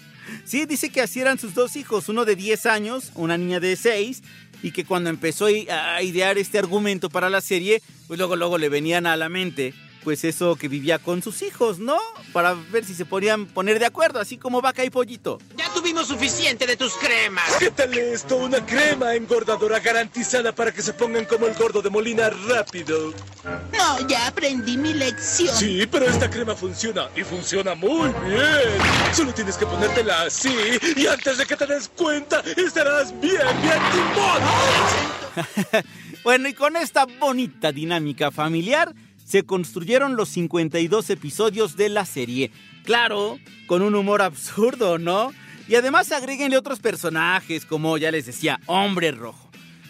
Sí, 0.46 0.66
dice 0.66 0.90
que 0.90 1.02
así 1.02 1.20
eran 1.20 1.40
sus 1.40 1.54
dos 1.54 1.76
hijos, 1.76 2.10
uno 2.10 2.26
de 2.26 2.36
10 2.36 2.66
años, 2.66 3.12
una 3.16 3.38
niña 3.38 3.60
de 3.60 3.76
6, 3.76 4.24
y 4.62 4.72
que 4.72 4.86
cuando 4.86 5.10
empezó 5.10 5.48
a 5.48 6.02
idear 6.02 6.38
este 6.38 6.60
argumento 6.60 7.10
para 7.10 7.30
la 7.30 7.42
serie, 7.42 7.82
pues 8.08 8.18
luego, 8.18 8.36
luego 8.36 8.58
le 8.58 8.70
venían 8.70 9.06
a 9.06 9.18
la 9.18 9.30
mente 9.30 9.74
pues 10.04 10.24
eso 10.26 10.56
que 10.56 10.68
vivía 10.68 11.00
con 11.00 11.22
sus 11.22 11.42
hijos, 11.42 11.80
¿no? 11.80 11.98
Para 12.34 12.54
ver 12.54 12.84
si 12.84 12.94
se 12.94 13.06
podían 13.06 13.46
poner 13.46 13.80
de 13.80 13.86
acuerdo, 13.86 14.20
así 14.20 14.38
como 14.38 14.62
vaca 14.62 14.84
y 14.84 14.90
pollito. 14.90 15.40
Tuvimos 15.84 16.08
suficiente 16.08 16.66
de 16.66 16.78
tus 16.78 16.94
cremas. 16.94 17.58
¿Qué 17.60 17.70
tal 17.70 17.94
esto? 17.94 18.38
Una 18.38 18.66
crema 18.66 19.16
engordadora 19.16 19.82
garantizada 19.82 20.56
para 20.56 20.72
que 20.72 20.82
se 20.82 20.94
pongan 20.94 21.26
como 21.26 21.46
el 21.46 21.54
gordo 21.56 21.82
de 21.82 21.90
Molina 21.90 22.30
rápido. 22.30 23.14
No, 23.44 24.08
ya 24.08 24.28
aprendí 24.28 24.78
mi 24.78 24.94
lección. 24.94 25.54
Sí, 25.54 25.86
pero 25.92 26.06
esta 26.06 26.30
crema 26.30 26.56
funciona 26.56 27.10
y 27.18 27.24
funciona 27.24 27.76
muy 27.76 28.14
bien. 28.26 29.14
Solo 29.14 29.34
tienes 29.34 29.58
que 29.58 29.66
ponértela 29.66 30.22
así 30.22 30.56
y 30.96 31.06
antes 31.06 31.38
de 31.38 31.46
que 31.46 31.58
te 31.58 31.68
des 31.68 31.90
cuenta 31.90 32.42
estarás 32.56 33.12
bien, 33.20 33.42
bien 33.62 33.80
timón. 33.92 35.84
bueno, 36.24 36.48
y 36.48 36.54
con 36.54 36.78
esta 36.78 37.06
bonita 37.20 37.74
dinámica 37.74 38.32
familiar 38.32 38.96
se 39.26 39.44
construyeron 39.44 40.16
los 40.16 40.30
52 40.30 41.10
episodios 41.10 41.76
de 41.76 41.90
la 41.90 42.06
serie. 42.06 42.52
Claro, 42.86 43.38
con 43.68 43.82
un 43.82 43.96
humor 43.96 44.22
absurdo, 44.22 44.98
¿no? 44.98 45.34
Y 45.68 45.76
además 45.76 46.12
agréguenle 46.12 46.58
otros 46.58 46.80
personajes, 46.80 47.66
como 47.66 47.98
ya 47.98 48.12
les 48.12 48.26
decía, 48.26 48.60
Hombre 48.66 49.12
Rojo. 49.12 49.50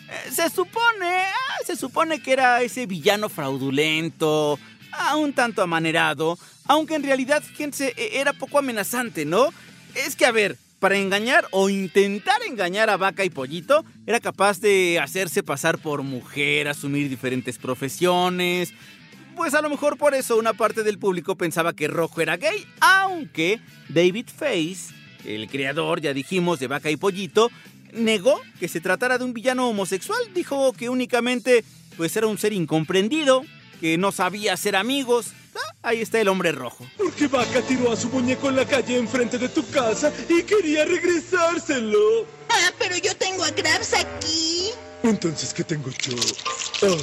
Eh, 0.10 0.32
se 0.32 0.50
supone, 0.50 1.08
ah, 1.08 1.58
se 1.66 1.76
supone 1.76 2.22
que 2.22 2.34
era 2.34 2.62
ese 2.62 2.86
villano 2.86 3.30
fraudulento, 3.30 4.60
ah, 4.92 5.16
un 5.16 5.34
tanto 5.34 5.62
amanerado, 5.62 6.38
aunque 6.66 6.96
en 6.96 7.04
realidad, 7.04 7.42
fíjense, 7.42 7.94
e, 7.98 8.20
era 8.20 8.34
poco 8.34 8.60
amenazante, 8.60 9.26
¿no? 9.26 9.50
Es 9.96 10.16
que, 10.16 10.26
a 10.26 10.32
ver, 10.32 10.58
para 10.80 10.98
engañar 10.98 11.48
o 11.52 11.70
intentar 11.70 12.42
engañar 12.44 12.90
a 12.90 12.98
Vaca 12.98 13.24
y 13.24 13.30
Pollito, 13.30 13.86
era 14.06 14.20
capaz 14.20 14.60
de 14.60 15.00
hacerse 15.00 15.42
pasar 15.42 15.80
por 15.80 16.04
mujer, 16.04 16.68
asumir 16.68 17.10
diferentes 17.10 17.58
profesiones, 17.58 18.74
pues 19.36 19.54
a 19.54 19.62
lo 19.62 19.70
mejor 19.70 19.98
por 19.98 20.14
eso 20.14 20.38
una 20.38 20.54
parte 20.54 20.84
del 20.84 21.00
público 21.00 21.36
pensaba 21.36 21.74
que 21.74 21.88
Rojo 21.88 22.22
era 22.22 22.38
gay, 22.38 22.68
aunque 22.82 23.60
David 23.90 24.28
Face, 24.28 24.94
el 25.26 25.48
creador, 25.48 26.02
ya 26.02 26.14
dijimos, 26.14 26.60
de 26.60 26.68
Vaca 26.68 26.90
y 26.90 26.98
Pollito, 26.98 27.50
negó 27.94 28.42
que 28.60 28.68
se 28.68 28.82
tratara 28.82 29.18
de 29.18 29.26
un 29.26 29.34
villano 29.34 29.70
homosexual, 29.70 30.20
dijo 30.34 30.74
que 30.74 30.90
únicamente 30.90 31.64
pues 31.98 32.16
era 32.16 32.28
un 32.28 32.38
ser 32.38 32.54
incomprendido, 32.54 33.44
que 33.80 33.98
no 33.98 34.12
sabía 34.12 34.58
ser 34.58 34.76
amigos. 34.76 35.28
Ah, 35.56 35.76
ahí 35.84 36.02
está 36.02 36.20
el 36.20 36.28
hombre 36.28 36.52
rojo. 36.52 36.88
Porque 36.98 37.28
Vaca 37.28 37.62
tiró 37.62 37.92
a 37.92 37.96
su 37.96 38.10
muñeco 38.10 38.50
en 38.50 38.56
la 38.56 38.66
calle 38.66 38.98
enfrente 38.98 39.38
de 39.38 39.50
tu 39.50 39.68
casa 39.70 40.12
y 40.28 40.44
quería 40.44 40.86
regresárselo. 40.86 42.26
Ah, 42.50 42.72
pero 42.80 42.98
yo 42.98 43.16
tengo 43.16 43.44
a 43.44 43.52
Krabs 43.52 43.94
aquí. 43.94 44.70
Entonces, 45.04 45.54
¿qué 45.54 45.64
tengo 45.64 45.90
yo? 45.92 46.16
Oh, 46.82 46.98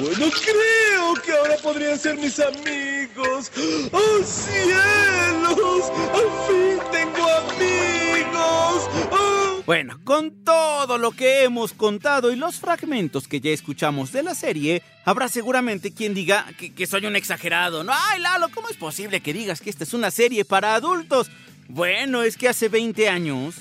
bueno, 0.00 0.30
creo 0.42 1.14
que 1.24 1.32
ahora 1.32 1.56
podrían 1.62 1.98
ser 1.98 2.16
mis 2.16 2.40
amigos. 2.40 3.52
¡Oh, 3.92 4.22
cielos! 4.24 5.92
¡Al 6.12 6.28
fin 6.48 6.78
tengo 6.90 7.28
amigos! 7.28 8.88
¡Oh! 9.12 9.62
Bueno, 9.64 10.00
con 10.02 10.42
todo 10.42 10.98
lo 10.98 11.12
que 11.12 11.44
hemos 11.44 11.72
contado 11.72 12.32
y 12.32 12.36
los 12.36 12.58
fragmentos 12.58 13.28
que 13.28 13.40
ya 13.40 13.50
escuchamos 13.50 14.10
de 14.10 14.24
la 14.24 14.34
serie, 14.34 14.82
habrá 15.04 15.28
seguramente 15.28 15.92
quien 15.92 16.14
diga 16.14 16.46
que, 16.58 16.74
que 16.74 16.86
soy 16.86 17.06
un 17.06 17.14
exagerado. 17.14 17.84
No, 17.84 17.92
ay, 17.94 18.20
Lalo, 18.20 18.48
¿cómo 18.48 18.68
es 18.70 18.76
posible 18.76 19.20
que 19.20 19.32
digas 19.32 19.60
que 19.60 19.70
esta 19.70 19.84
es 19.84 19.94
una 19.94 20.10
serie 20.10 20.44
para 20.44 20.74
adultos? 20.74 21.30
Bueno, 21.68 22.22
es 22.22 22.36
que 22.36 22.48
hace 22.48 22.68
20 22.68 23.08
años 23.08 23.56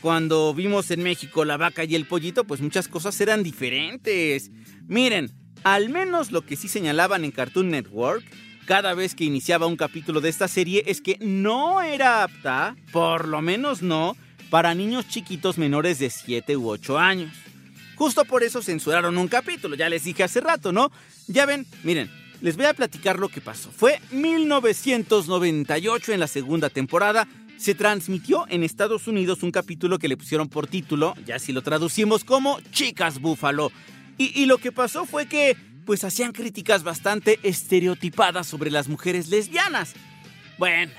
cuando 0.00 0.54
vimos 0.54 0.90
en 0.90 1.02
México 1.02 1.44
la 1.44 1.56
vaca 1.56 1.84
y 1.84 1.94
el 1.94 2.06
pollito, 2.06 2.44
pues 2.44 2.60
muchas 2.60 2.88
cosas 2.88 3.20
eran 3.20 3.42
diferentes. 3.42 4.50
Miren, 4.86 5.32
al 5.64 5.88
menos 5.88 6.30
lo 6.30 6.42
que 6.42 6.56
sí 6.56 6.68
señalaban 6.68 7.24
en 7.24 7.30
Cartoon 7.30 7.70
Network, 7.70 8.24
cada 8.66 8.94
vez 8.94 9.14
que 9.14 9.24
iniciaba 9.24 9.66
un 9.66 9.76
capítulo 9.76 10.20
de 10.20 10.28
esta 10.28 10.46
serie, 10.46 10.84
es 10.86 11.00
que 11.00 11.18
no 11.20 11.82
era 11.82 12.22
apta, 12.22 12.76
por 12.92 13.26
lo 13.26 13.42
menos 13.42 13.82
no, 13.82 14.16
para 14.50 14.74
niños 14.74 15.08
chiquitos 15.08 15.58
menores 15.58 15.98
de 15.98 16.10
7 16.10 16.56
u 16.56 16.68
8 16.68 16.98
años. 16.98 17.32
Justo 17.96 18.24
por 18.24 18.44
eso 18.44 18.62
censuraron 18.62 19.18
un 19.18 19.26
capítulo, 19.26 19.74
ya 19.74 19.88
les 19.88 20.04
dije 20.04 20.22
hace 20.22 20.40
rato, 20.40 20.70
¿no? 20.70 20.92
Ya 21.26 21.46
ven, 21.46 21.66
miren, 21.82 22.08
les 22.40 22.56
voy 22.56 22.66
a 22.66 22.74
platicar 22.74 23.18
lo 23.18 23.28
que 23.28 23.40
pasó. 23.40 23.72
Fue 23.72 24.00
1998 24.12 26.12
en 26.12 26.20
la 26.20 26.28
segunda 26.28 26.70
temporada 26.70 27.26
se 27.58 27.74
transmitió 27.74 28.46
en 28.48 28.62
Estados 28.62 29.08
Unidos 29.08 29.42
un 29.42 29.50
capítulo 29.50 29.98
que 29.98 30.08
le 30.08 30.16
pusieron 30.16 30.48
por 30.48 30.68
título, 30.68 31.14
ya 31.26 31.38
si 31.38 31.52
lo 31.52 31.62
traducimos 31.62 32.24
como 32.24 32.60
Chicas 32.70 33.20
Búfalo. 33.20 33.72
Y, 34.16 34.46
lo 34.46 34.58
que 34.58 34.72
pasó 34.72 35.06
fue 35.06 35.26
que, 35.26 35.56
pues 35.86 36.02
hacían 36.02 36.32
críticas 36.32 36.82
bastante 36.82 37.38
estereotipadas 37.44 38.48
sobre 38.48 38.68
las 38.68 38.88
mujeres 38.88 39.28
lesbianas. 39.28 39.94
Bueno, 40.58 40.90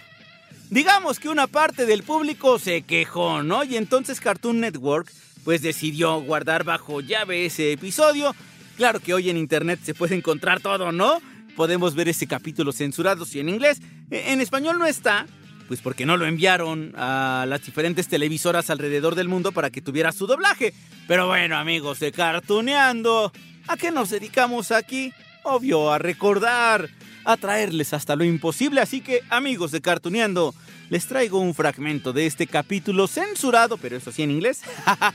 digamos 0.70 1.20
que 1.20 1.28
una 1.28 1.48
parte 1.48 1.86
del 1.86 2.04
público 2.04 2.60
se 2.60 2.84
quejó, 2.84 3.44
¿no? 3.44 3.66
Y 3.66 3.76
entonces 3.76 4.22
Cartoon 4.22 4.62
Network, 4.62 5.12
pues 5.44 5.62
decidió 5.62 6.22
guardar 6.22 6.64
bajo 6.64 7.02
llave 7.02 7.46
ese 7.46 7.74
episodio. 7.74 8.34
Claro 8.78 9.02
que 9.02 9.14
hoy 9.14 9.30
en 9.30 9.36
internet 9.36 9.82
se 9.84 9.94
puede 9.94 10.16
encontrar 10.16 10.62
todo, 10.62 10.94
¿no? 10.94 11.22
Podemos 11.58 11.96
ver 11.96 12.08
ese 12.08 12.26
capítulo 12.26 12.72
censurado 12.72 13.26
si 13.26 13.42
en 13.42 13.50
inglés. 13.50 13.82
E, 14.12 14.32
en 14.32 14.40
español 14.40 14.80
no 14.80 14.86
está, 14.86 15.28
pues 15.70 15.82
porque 15.82 16.08
no 16.08 16.18
lo 16.18 16.26
enviaron 16.26 16.94
a 16.98 17.46
las 17.48 17.64
diferentes 17.64 18.08
televisoras 18.08 18.72
alrededor 18.72 19.14
del 19.14 19.28
mundo 19.28 19.52
para 19.52 19.70
que 19.70 19.84
tuviera 19.84 20.12
su 20.12 20.26
doblaje. 20.26 20.74
Pero 21.08 21.28
bueno, 21.28 21.58
amigos 21.58 22.00
de 22.00 22.12
Cartuneando, 22.12 23.32
¿a 23.68 23.78
qué 23.78 23.92
nos 23.92 24.10
dedicamos 24.10 24.72
aquí? 24.72 25.14
Obvio, 25.44 25.94
a 25.94 26.00
recordar, 26.00 26.90
a 27.24 27.38
traerles 27.38 27.94
hasta 27.94 28.16
lo 28.16 28.24
imposible. 28.24 28.82
Así 28.82 29.02
que, 29.02 29.22
amigos 29.30 29.70
de 29.70 29.80
Cartuneando, 29.80 30.56
les 30.90 31.06
traigo 31.06 31.40
un 31.40 31.54
fragmento 31.54 32.14
de 32.14 32.26
este 32.26 32.48
capítulo 32.48 33.08
censurado, 33.08 33.78
pero 33.78 33.96
eso 33.96 34.12
sí 34.12 34.24
en 34.24 34.32
inglés. 34.32 34.64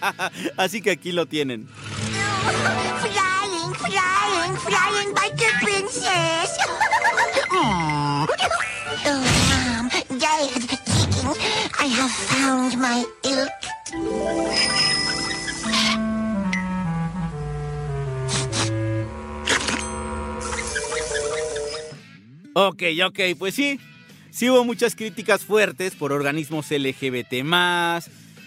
Así 0.56 0.80
que 0.82 0.92
aquí 0.92 1.11
lo 1.11 1.26
tienen. 1.26 1.66
Flying, 3.00 3.75
flying, 3.75 4.56
flying 4.58 5.14
like 5.16 5.44
a 5.44 5.61
princess. 5.64 6.56
Oh, 9.06 10.03
Kicking. 10.34 11.30
I 11.78 11.86
have 11.86 12.10
found 12.10 12.76
my 12.78 13.04
ilk. 13.22 13.50
Ok, 22.54 22.82
ok, 23.04 23.20
pues 23.38 23.54
sí. 23.54 23.78
Sí 24.30 24.50
hubo 24.50 24.64
muchas 24.64 24.96
críticas 24.96 25.44
fuertes 25.44 25.94
por 25.94 26.12
organismos 26.12 26.70
LGBT+. 26.70 27.44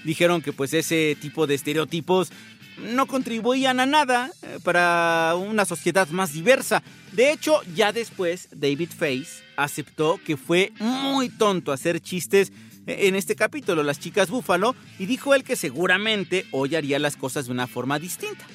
Dijeron 0.03 0.41
que 0.41 0.51
pues 0.51 0.73
ese 0.73 1.17
tipo 1.19 1.47
de 1.47 1.55
estereotipos 1.55 2.31
no 2.79 3.07
contribuían 3.07 3.79
a 3.79 3.85
nada 3.85 4.31
eh, 4.41 4.59
para 4.63 5.35
una 5.35 5.65
sociedad 5.65 6.07
más 6.09 6.33
diversa. 6.33 6.83
De 7.13 7.31
hecho, 7.31 7.61
ya 7.75 7.91
después 7.91 8.49
David 8.51 8.89
Face 8.97 9.43
aceptó 9.55 10.19
que 10.23 10.37
fue 10.37 10.71
muy 10.79 11.29
tonto 11.29 11.71
hacer 11.71 11.99
chistes 11.99 12.51
en 12.87 13.15
este 13.15 13.35
capítulo, 13.35 13.83
Las 13.83 13.99
chicas 13.99 14.29
búfalo, 14.29 14.75
y 14.97 15.05
dijo 15.05 15.35
él 15.35 15.43
que 15.43 15.57
seguramente 15.57 16.45
hoy 16.51 16.75
haría 16.75 16.99
las 16.99 17.17
cosas 17.17 17.45
de 17.45 17.51
una 17.51 17.67
forma 17.67 17.99
distinta. 17.99 18.45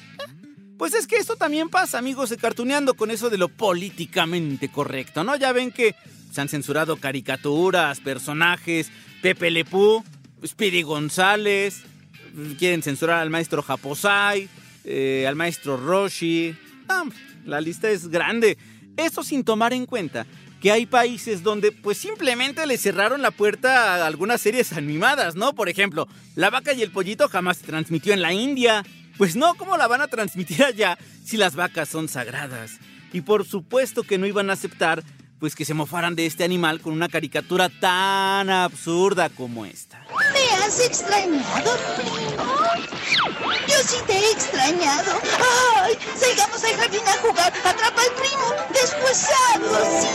Pues 0.78 0.94
es 0.94 1.06
que 1.06 1.16
esto 1.16 1.36
también 1.36 1.68
pasa, 1.68 1.98
amigos 1.98 2.30
de 2.30 2.38
Cartuneando, 2.38 2.94
con 2.94 3.10
eso 3.10 3.30
de 3.30 3.38
lo 3.38 3.48
políticamente 3.48 4.68
correcto, 4.68 5.22
¿no? 5.22 5.36
Ya 5.36 5.52
ven 5.52 5.70
que 5.70 5.94
se 6.32 6.40
han 6.40 6.48
censurado 6.48 6.96
caricaturas, 6.96 8.00
personajes, 8.00 8.90
Pepe 9.20 9.50
Lepú, 9.50 10.02
Speedy 10.44 10.82
González, 10.82 11.82
quieren 12.58 12.82
censurar 12.82 13.20
al 13.20 13.30
maestro 13.30 13.62
Japosai, 13.62 14.48
eh, 14.84 15.26
al 15.26 15.36
maestro 15.36 15.76
Roshi. 15.76 16.54
Ah, 16.88 17.04
la 17.44 17.60
lista 17.60 17.90
es 17.90 18.08
grande. 18.08 18.58
Esto 18.96 19.22
sin 19.22 19.44
tomar 19.44 19.72
en 19.72 19.86
cuenta 19.86 20.26
que 20.60 20.70
hay 20.70 20.86
países 20.86 21.42
donde 21.42 21.72
pues 21.72 21.98
simplemente 21.98 22.66
le 22.66 22.78
cerraron 22.78 23.20
la 23.20 23.32
puerta 23.32 23.96
a 23.96 24.06
algunas 24.06 24.40
series 24.40 24.72
animadas, 24.72 25.34
¿no? 25.34 25.54
Por 25.54 25.68
ejemplo, 25.68 26.06
La 26.36 26.50
vaca 26.50 26.72
y 26.72 26.82
el 26.82 26.92
pollito 26.92 27.28
jamás 27.28 27.58
se 27.58 27.66
transmitió 27.66 28.14
en 28.14 28.22
la 28.22 28.32
India. 28.32 28.84
Pues 29.18 29.36
no, 29.36 29.54
¿cómo 29.54 29.76
la 29.76 29.88
van 29.88 30.02
a 30.02 30.08
transmitir 30.08 30.62
allá 30.64 30.96
si 31.24 31.36
las 31.36 31.56
vacas 31.56 31.88
son 31.88 32.08
sagradas? 32.08 32.78
Y 33.12 33.22
por 33.22 33.44
supuesto 33.44 34.04
que 34.04 34.18
no 34.18 34.26
iban 34.26 34.50
a 34.50 34.54
aceptar 34.54 35.02
pues 35.42 35.56
que 35.56 35.64
se 35.64 35.74
mofaran 35.74 36.14
de 36.14 36.24
este 36.24 36.44
animal 36.44 36.80
con 36.80 36.92
una 36.92 37.08
caricatura 37.08 37.68
tan 37.68 38.48
absurda 38.48 39.28
como 39.28 39.66
esta. 39.66 40.00
¿Me 40.32 40.64
has 40.64 40.78
extrañado, 40.78 41.76
primo? 41.96 42.44
Yo 43.66 43.74
sí 43.84 43.96
te 44.06 44.12
he 44.12 44.30
extrañado. 44.30 45.18
¡Ay! 45.82 45.98
Salgamos 46.14 46.62
al 46.62 46.76
jardín 46.76 47.00
a 47.08 47.16
jugar. 47.16 47.52
Atrapa 47.64 48.02
al 48.02 48.12
primo. 48.12 48.54
Despuesado, 48.72 50.00
sí. 50.00 50.08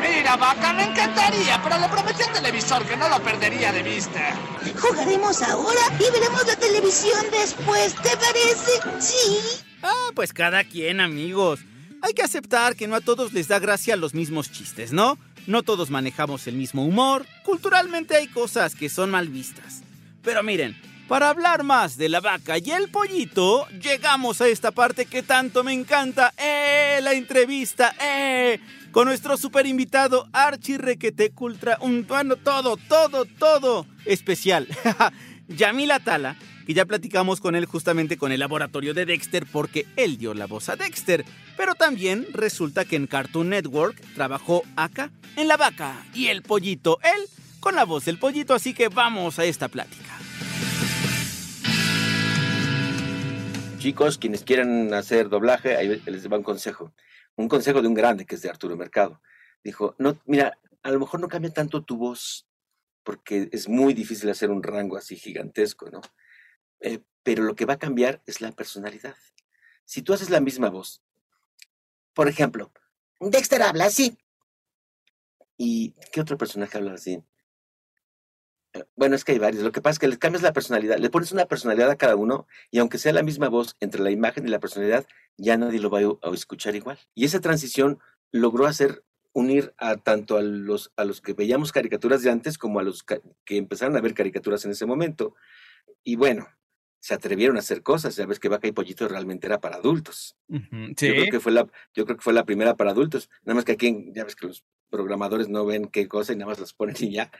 Mira, 0.00 0.36
vaca, 0.36 0.72
me 0.72 0.84
encantaría, 0.84 1.60
pero 1.60 1.76
le 1.80 1.88
prometí 1.88 2.22
al 2.22 2.32
televisor 2.34 2.84
que 2.84 2.96
no 2.96 3.08
lo 3.08 3.20
perdería 3.20 3.72
de 3.72 3.82
vista. 3.82 4.32
Jugaremos 4.80 5.42
ahora 5.42 5.80
y 5.98 6.08
veremos 6.12 6.46
la 6.46 6.54
televisión 6.54 7.26
después. 7.32 7.96
¿Te 7.96 8.16
parece? 8.16 8.80
Sí. 9.00 9.40
Ah, 9.82 10.10
pues 10.14 10.32
cada 10.32 10.62
quien, 10.62 11.00
amigos. 11.00 11.58
Hay 12.00 12.12
que 12.12 12.22
aceptar 12.22 12.76
que 12.76 12.86
no 12.86 12.94
a 12.94 13.00
todos 13.00 13.32
les 13.32 13.48
da 13.48 13.58
gracia 13.58 13.96
los 13.96 14.14
mismos 14.14 14.50
chistes, 14.50 14.92
¿no? 14.92 15.18
No 15.46 15.62
todos 15.62 15.90
manejamos 15.90 16.46
el 16.46 16.54
mismo 16.54 16.84
humor. 16.84 17.26
Culturalmente 17.44 18.16
hay 18.16 18.28
cosas 18.28 18.74
que 18.74 18.88
son 18.88 19.10
mal 19.10 19.28
vistas. 19.28 19.82
Pero 20.22 20.42
miren, 20.42 20.76
para 21.08 21.30
hablar 21.30 21.64
más 21.64 21.96
de 21.96 22.08
la 22.08 22.20
vaca 22.20 22.58
y 22.58 22.70
el 22.70 22.88
pollito, 22.90 23.66
llegamos 23.82 24.40
a 24.40 24.46
esta 24.48 24.70
parte 24.72 25.06
que 25.06 25.22
tanto 25.22 25.64
me 25.64 25.72
encanta. 25.72 26.34
¡Eh! 26.36 27.00
La 27.02 27.14
entrevista. 27.14 27.94
¡Eh! 28.00 28.60
Con 28.92 29.06
nuestro 29.06 29.36
super 29.36 29.66
invitado 29.66 30.28
Archie 30.32 30.78
Requete 30.78 31.30
Cultra. 31.30 31.78
Un 31.80 32.06
bueno, 32.06 32.36
todo, 32.36 32.76
todo, 32.76 33.24
todo 33.24 33.86
especial. 34.04 34.68
Yamila 35.48 36.00
Tala, 36.00 36.36
que 36.66 36.74
ya 36.74 36.84
platicamos 36.84 37.40
con 37.40 37.54
él 37.54 37.64
justamente 37.64 38.16
con 38.16 38.32
el 38.32 38.40
laboratorio 38.40 38.94
de 38.94 39.06
Dexter 39.06 39.46
porque 39.50 39.86
él 39.96 40.18
dio 40.18 40.34
la 40.34 40.46
voz 40.46 40.68
a 40.68 40.76
Dexter. 40.76 41.24
Pero 41.56 41.74
también 41.74 42.26
resulta 42.32 42.84
que 42.84 42.96
en 42.96 43.06
Cartoon 43.06 43.48
Network 43.48 44.00
trabajó 44.14 44.62
acá, 44.76 45.10
en 45.36 45.48
La 45.48 45.56
Vaca 45.56 46.04
y 46.14 46.26
el 46.28 46.42
Pollito, 46.42 46.98
él 47.02 47.28
con 47.60 47.74
la 47.74 47.84
voz 47.84 48.04
del 48.04 48.18
pollito, 48.18 48.54
así 48.54 48.74
que 48.74 48.88
vamos 48.88 49.38
a 49.38 49.44
esta 49.44 49.68
plática. 49.68 50.18
Chicos, 53.78 54.18
quienes 54.18 54.42
quieran 54.42 54.92
hacer 54.94 55.28
doblaje, 55.28 55.76
ahí 55.76 56.02
les 56.06 56.30
va 56.30 56.36
un 56.36 56.42
consejo. 56.42 56.92
Un 57.36 57.48
consejo 57.48 57.80
de 57.80 57.88
un 57.88 57.94
grande 57.94 58.26
que 58.26 58.34
es 58.34 58.42
de 58.42 58.50
Arturo 58.50 58.76
Mercado. 58.76 59.20
Dijo, 59.62 59.94
no, 59.98 60.16
mira, 60.26 60.58
a 60.82 60.90
lo 60.90 60.98
mejor 60.98 61.20
no 61.20 61.28
cambia 61.28 61.52
tanto 61.52 61.82
tu 61.82 61.96
voz, 61.96 62.47
porque 63.08 63.48
es 63.52 63.70
muy 63.70 63.94
difícil 63.94 64.28
hacer 64.28 64.50
un 64.50 64.62
rango 64.62 64.98
así 64.98 65.16
gigantesco, 65.16 65.88
¿no? 65.88 66.02
Pero 67.22 67.42
lo 67.42 67.54
que 67.54 67.64
va 67.64 67.72
a 67.72 67.78
cambiar 67.78 68.20
es 68.26 68.42
la 68.42 68.52
personalidad. 68.52 69.16
Si 69.86 70.02
tú 70.02 70.12
haces 70.12 70.28
la 70.28 70.42
misma 70.42 70.68
voz, 70.68 71.02
por 72.12 72.28
ejemplo, 72.28 72.70
Dexter 73.18 73.62
habla 73.62 73.86
así. 73.86 74.18
¿y 75.56 75.94
qué 76.12 76.20
otro 76.20 76.36
personaje 76.36 76.76
habla 76.76 76.92
así? 76.92 77.22
Eh, 78.74 78.84
Bueno, 78.94 79.16
es 79.16 79.24
que 79.24 79.32
hay 79.32 79.38
varios. 79.38 79.62
Lo 79.62 79.72
que 79.72 79.80
pasa 79.80 79.92
es 79.92 79.98
que 80.00 80.08
le 80.08 80.18
cambias 80.18 80.42
la 80.42 80.52
personalidad, 80.52 80.98
le 80.98 81.08
pones 81.08 81.32
una 81.32 81.46
personalidad 81.46 81.90
a 81.90 81.96
cada 81.96 82.14
uno 82.14 82.46
y 82.70 82.78
aunque 82.78 82.98
sea 82.98 83.14
la 83.14 83.22
misma 83.22 83.48
voz 83.48 83.74
entre 83.80 84.02
la 84.02 84.10
imagen 84.10 84.46
y 84.46 84.50
la 84.50 84.60
personalidad, 84.60 85.06
ya 85.38 85.56
nadie 85.56 85.80
lo 85.80 85.88
va 85.88 86.00
a 86.00 86.34
escuchar 86.34 86.76
igual. 86.76 86.98
Y 87.14 87.24
esa 87.24 87.40
transición 87.40 88.00
logró 88.32 88.66
hacer 88.66 89.02
unir 89.32 89.74
a 89.76 89.96
tanto 89.96 90.36
a 90.36 90.42
los, 90.42 90.92
a 90.96 91.04
los 91.04 91.20
que 91.20 91.32
veíamos 91.32 91.72
caricaturas 91.72 92.22
de 92.22 92.30
antes 92.30 92.58
como 92.58 92.80
a 92.80 92.82
los 92.82 93.02
que 93.02 93.56
empezaron 93.56 93.96
a 93.96 94.00
ver 94.00 94.14
caricaturas 94.14 94.64
en 94.64 94.72
ese 94.72 94.86
momento. 94.86 95.34
Y 96.02 96.16
bueno, 96.16 96.48
se 97.00 97.14
atrevieron 97.14 97.56
a 97.56 97.60
hacer 97.60 97.82
cosas. 97.82 98.16
Ya 98.16 98.26
ves 98.26 98.40
que 98.40 98.48
Vaca 98.48 98.66
y 98.66 98.72
Pollito 98.72 99.08
realmente 99.08 99.46
era 99.46 99.60
para 99.60 99.76
adultos. 99.76 100.36
Yo 100.48 100.94
creo 100.94 101.30
que 101.30 101.40
fue 101.40 101.52
la, 101.52 101.66
yo 101.94 102.04
creo 102.04 102.16
que 102.16 102.22
fue 102.22 102.32
la 102.32 102.44
primera 102.44 102.76
para 102.76 102.90
adultos. 102.90 103.30
Nada 103.44 103.54
más 103.54 103.64
que 103.64 103.72
aquí, 103.72 104.10
ya 104.12 104.24
ves 104.24 104.36
que 104.36 104.46
los 104.46 104.64
programadores 104.90 105.48
no 105.48 105.64
ven 105.64 105.86
qué 105.86 106.08
cosa 106.08 106.32
y 106.32 106.36
nada 106.36 106.50
más 106.50 106.60
las 106.60 106.72
ponen 106.72 106.96
y 106.98 107.12
ya. 107.12 107.30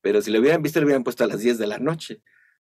Pero 0.00 0.20
si 0.22 0.30
lo 0.30 0.40
hubieran 0.40 0.62
visto, 0.62 0.80
lo 0.80 0.86
hubieran 0.86 1.04
puesto 1.04 1.24
a 1.24 1.26
las 1.26 1.40
10 1.40 1.58
de 1.58 1.66
la 1.66 1.78
noche. 1.78 2.20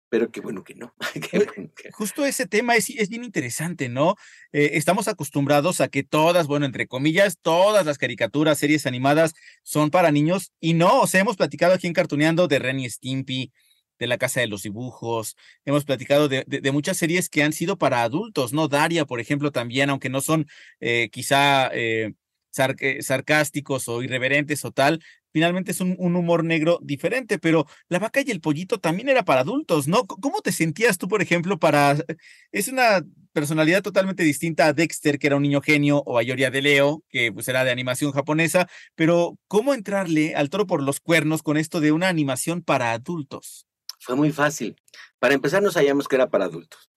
Pero 0.09 0.31
qué 0.31 0.41
bueno 0.41 0.63
que 0.63 0.75
no. 0.75 0.95
bueno 1.33 1.53
que- 1.75 1.91
Justo 1.93 2.25
ese 2.25 2.47
tema 2.47 2.77
es, 2.77 2.89
es 2.91 3.09
bien 3.09 3.25
interesante, 3.25 3.89
¿no? 3.89 4.15
Eh, 4.53 4.71
estamos 4.75 5.09
acostumbrados 5.09 5.81
a 5.81 5.89
que 5.89 6.05
todas, 6.05 6.47
bueno, 6.47 6.65
entre 6.67 6.87
comillas, 6.87 7.39
todas 7.43 7.85
las 7.87 7.99
caricaturas, 7.99 8.59
series 8.59 8.87
animadas 8.87 9.35
son 9.63 9.91
para 9.91 10.11
niños 10.13 10.53
y 10.61 10.75
no, 10.75 11.01
o 11.01 11.07
sea, 11.07 11.21
hemos 11.23 11.37
platicado 11.37 11.75
aquí 11.75 11.87
en 11.87 11.93
Cartuneando 11.93 12.47
de 12.49 12.59
Ren 12.61 12.79
y 12.81 12.89
Stimpy, 12.89 13.53
de 13.99 14.07
La 14.07 14.19
Casa 14.19 14.41
de 14.41 14.47
los 14.47 14.63
Dibujos, 14.63 15.37
hemos 15.65 15.85
platicado 15.85 16.29
de, 16.29 16.45
de- 16.47 16.61
de 16.61 16.71
muchas 16.73 16.99
series 16.99 17.29
que 17.31 17.43
han 17.43 17.53
sido 17.55 17.79
para 17.79 18.03
adultos, 18.03 18.53
¿no? 18.53 18.69
Daria, 18.69 19.07
por 19.07 19.21
ejemplo, 19.21 19.51
también, 19.53 19.89
aunque 19.91 20.11
no 20.11 20.21
son 20.21 20.47
eh, 20.81 21.09
quizá 21.11 21.71
eh, 21.73 22.13
sarcásticos 23.01 23.89
o 23.89 24.03
irreverentes 24.03 24.65
o 24.65 24.71
tal, 24.73 25.03
finalmente 25.37 25.73
es 25.73 25.83
un, 25.83 25.97
humor 25.99 26.45
negro 26.45 26.79
diferente, 26.81 27.39
pero 27.39 27.67
La 27.91 27.99
Vaca 27.99 28.23
y 28.25 28.31
el 28.31 28.41
Pollito 28.41 28.81
también 28.81 29.11
era 29.11 29.23
para 29.23 29.43
adultos, 29.43 29.87
¿no? 29.87 30.07
¿Cómo 30.07 30.41
te 30.41 30.51
sentías 30.51 30.97
tú, 30.97 31.09
por 31.09 31.21
ejemplo, 31.21 31.59
para... 31.59 31.95
Es 32.53 32.69
una 32.69 33.05
personalidad 33.35 33.83
totalmente 33.83 34.23
distinta 34.23 34.65
a 34.65 34.73
Dexter, 34.73 35.19
que 35.19 35.27
era 35.27 35.37
un 35.37 35.43
niño 35.43 35.61
genio, 35.61 36.03
o 36.07 36.17
a 36.17 36.23
Yoria 36.23 36.51
de 36.51 36.63
Leo, 36.63 37.05
que 37.11 37.33
pues 37.35 37.47
era 37.49 37.65
de 37.65 37.71
animación 37.71 38.13
japonesa, 38.13 38.67
pero 38.95 39.37
¿cómo 39.47 39.75
entrarle 39.75 40.35
al 40.35 40.49
toro 40.49 40.67
por 40.67 40.83
los 40.83 41.01
cuernos 41.01 41.43
con 41.43 41.59
esto 41.59 41.81
de 41.81 41.93
una 41.93 42.09
animación 42.09 42.63
para 42.63 42.93
adultos? 42.93 43.67
Fue 43.99 44.17
muy 44.17 44.33
fácil. 44.33 44.81
Para 45.19 45.35
empezar, 45.35 45.63
no 45.63 45.71
sabíamos 45.71 46.09
que 46.09 46.17
era 46.17 46.31
para 46.31 46.47
adultos. 46.47 46.91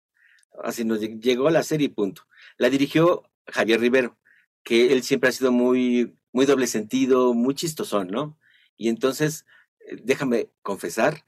Así 0.63 0.85
nos 0.85 1.01
lleg- 1.01 1.19
llegó 1.19 1.49
la 1.49 1.63
serie 1.63 1.87
y 1.87 1.89
punto. 1.89 2.21
La 2.55 2.69
dirigió 2.69 3.23
Javier 3.47 3.81
Rivero, 3.81 4.17
que 4.63 4.93
él 4.93 5.03
siempre 5.03 5.27
ha 5.27 5.33
sido 5.33 5.51
muy, 5.51 6.17
muy 6.31 6.45
doble 6.45 6.67
sentido, 6.67 7.33
muy 7.33 7.55
chistosón, 7.55 8.07
¿no? 8.07 8.37
Y 8.77 8.89
entonces, 8.89 9.45
eh, 9.81 9.97
déjame 10.03 10.49
confesar 10.61 11.25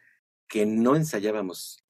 que 0.48 0.66
no 0.66 0.96
ensayábamos 0.96 1.82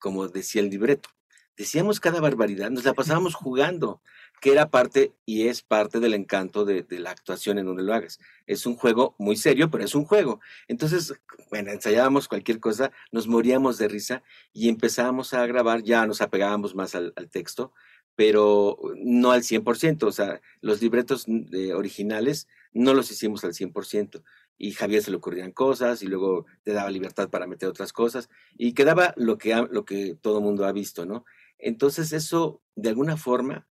como 0.00 0.26
decía 0.26 0.62
el 0.62 0.70
libreto. 0.70 1.10
Decíamos 1.56 2.00
cada 2.00 2.20
barbaridad, 2.20 2.70
nos 2.70 2.84
la 2.84 2.94
pasábamos 2.94 3.34
jugando, 3.34 4.00
que 4.40 4.50
era 4.50 4.70
parte 4.70 5.12
y 5.26 5.48
es 5.48 5.60
parte 5.60 6.00
del 6.00 6.14
encanto 6.14 6.64
de, 6.64 6.82
de 6.82 6.98
la 6.98 7.10
actuación 7.10 7.58
en 7.58 7.66
donde 7.66 7.82
lo 7.82 7.92
hagas. 7.92 8.18
Es 8.46 8.64
un 8.64 8.76
juego 8.76 9.14
muy 9.18 9.36
serio, 9.36 9.70
pero 9.70 9.84
es 9.84 9.94
un 9.94 10.06
juego. 10.06 10.40
Entonces, 10.68 11.14
bueno, 11.50 11.70
ensayábamos 11.70 12.28
cualquier 12.28 12.60
cosa, 12.60 12.90
nos 13.12 13.28
moríamos 13.28 13.76
de 13.76 13.88
risa 13.88 14.22
y 14.54 14.70
empezábamos 14.70 15.34
a 15.34 15.46
grabar, 15.46 15.82
ya 15.82 16.06
nos 16.06 16.22
apegábamos 16.22 16.74
más 16.74 16.94
al, 16.94 17.12
al 17.14 17.28
texto, 17.28 17.74
pero 18.20 18.76
no 18.98 19.32
al 19.32 19.44
100%, 19.44 20.02
o 20.02 20.12
sea, 20.12 20.42
los 20.60 20.82
libretos 20.82 21.24
mm, 21.26 21.74
originales 21.74 22.48
no 22.70 22.92
los 22.92 23.10
hicimos 23.10 23.44
al 23.44 23.54
100%. 23.54 24.22
Y 24.58 24.72
Javier 24.72 25.02
se 25.02 25.10
le 25.10 25.16
ocurrían 25.16 25.52
cosas 25.52 26.02
y 26.02 26.06
luego 26.06 26.44
te 26.62 26.74
daba 26.74 26.90
libertad 26.90 27.30
para 27.30 27.46
meter 27.46 27.70
otras 27.70 27.94
cosas 27.94 28.28
y 28.58 28.74
quedaba 28.74 29.14
lo 29.16 29.38
que, 29.38 29.54
lo 29.70 29.86
que 29.86 30.18
todo 30.20 30.42
mundo 30.42 30.66
ha 30.66 30.72
visto, 30.72 31.06
¿no? 31.06 31.24
Entonces 31.56 32.12
eso, 32.12 32.60
de 32.74 32.90
alguna 32.90 33.16
forma, 33.16 33.66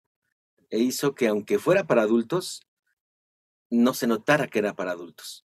hizo 0.70 1.14
que 1.14 1.28
aunque 1.28 1.58
fuera 1.58 1.86
para 1.86 2.00
adultos, 2.00 2.66
no 3.68 3.92
se 3.92 4.06
notara 4.06 4.46
que 4.46 4.60
era 4.60 4.74
para 4.74 4.92
adultos. 4.92 5.44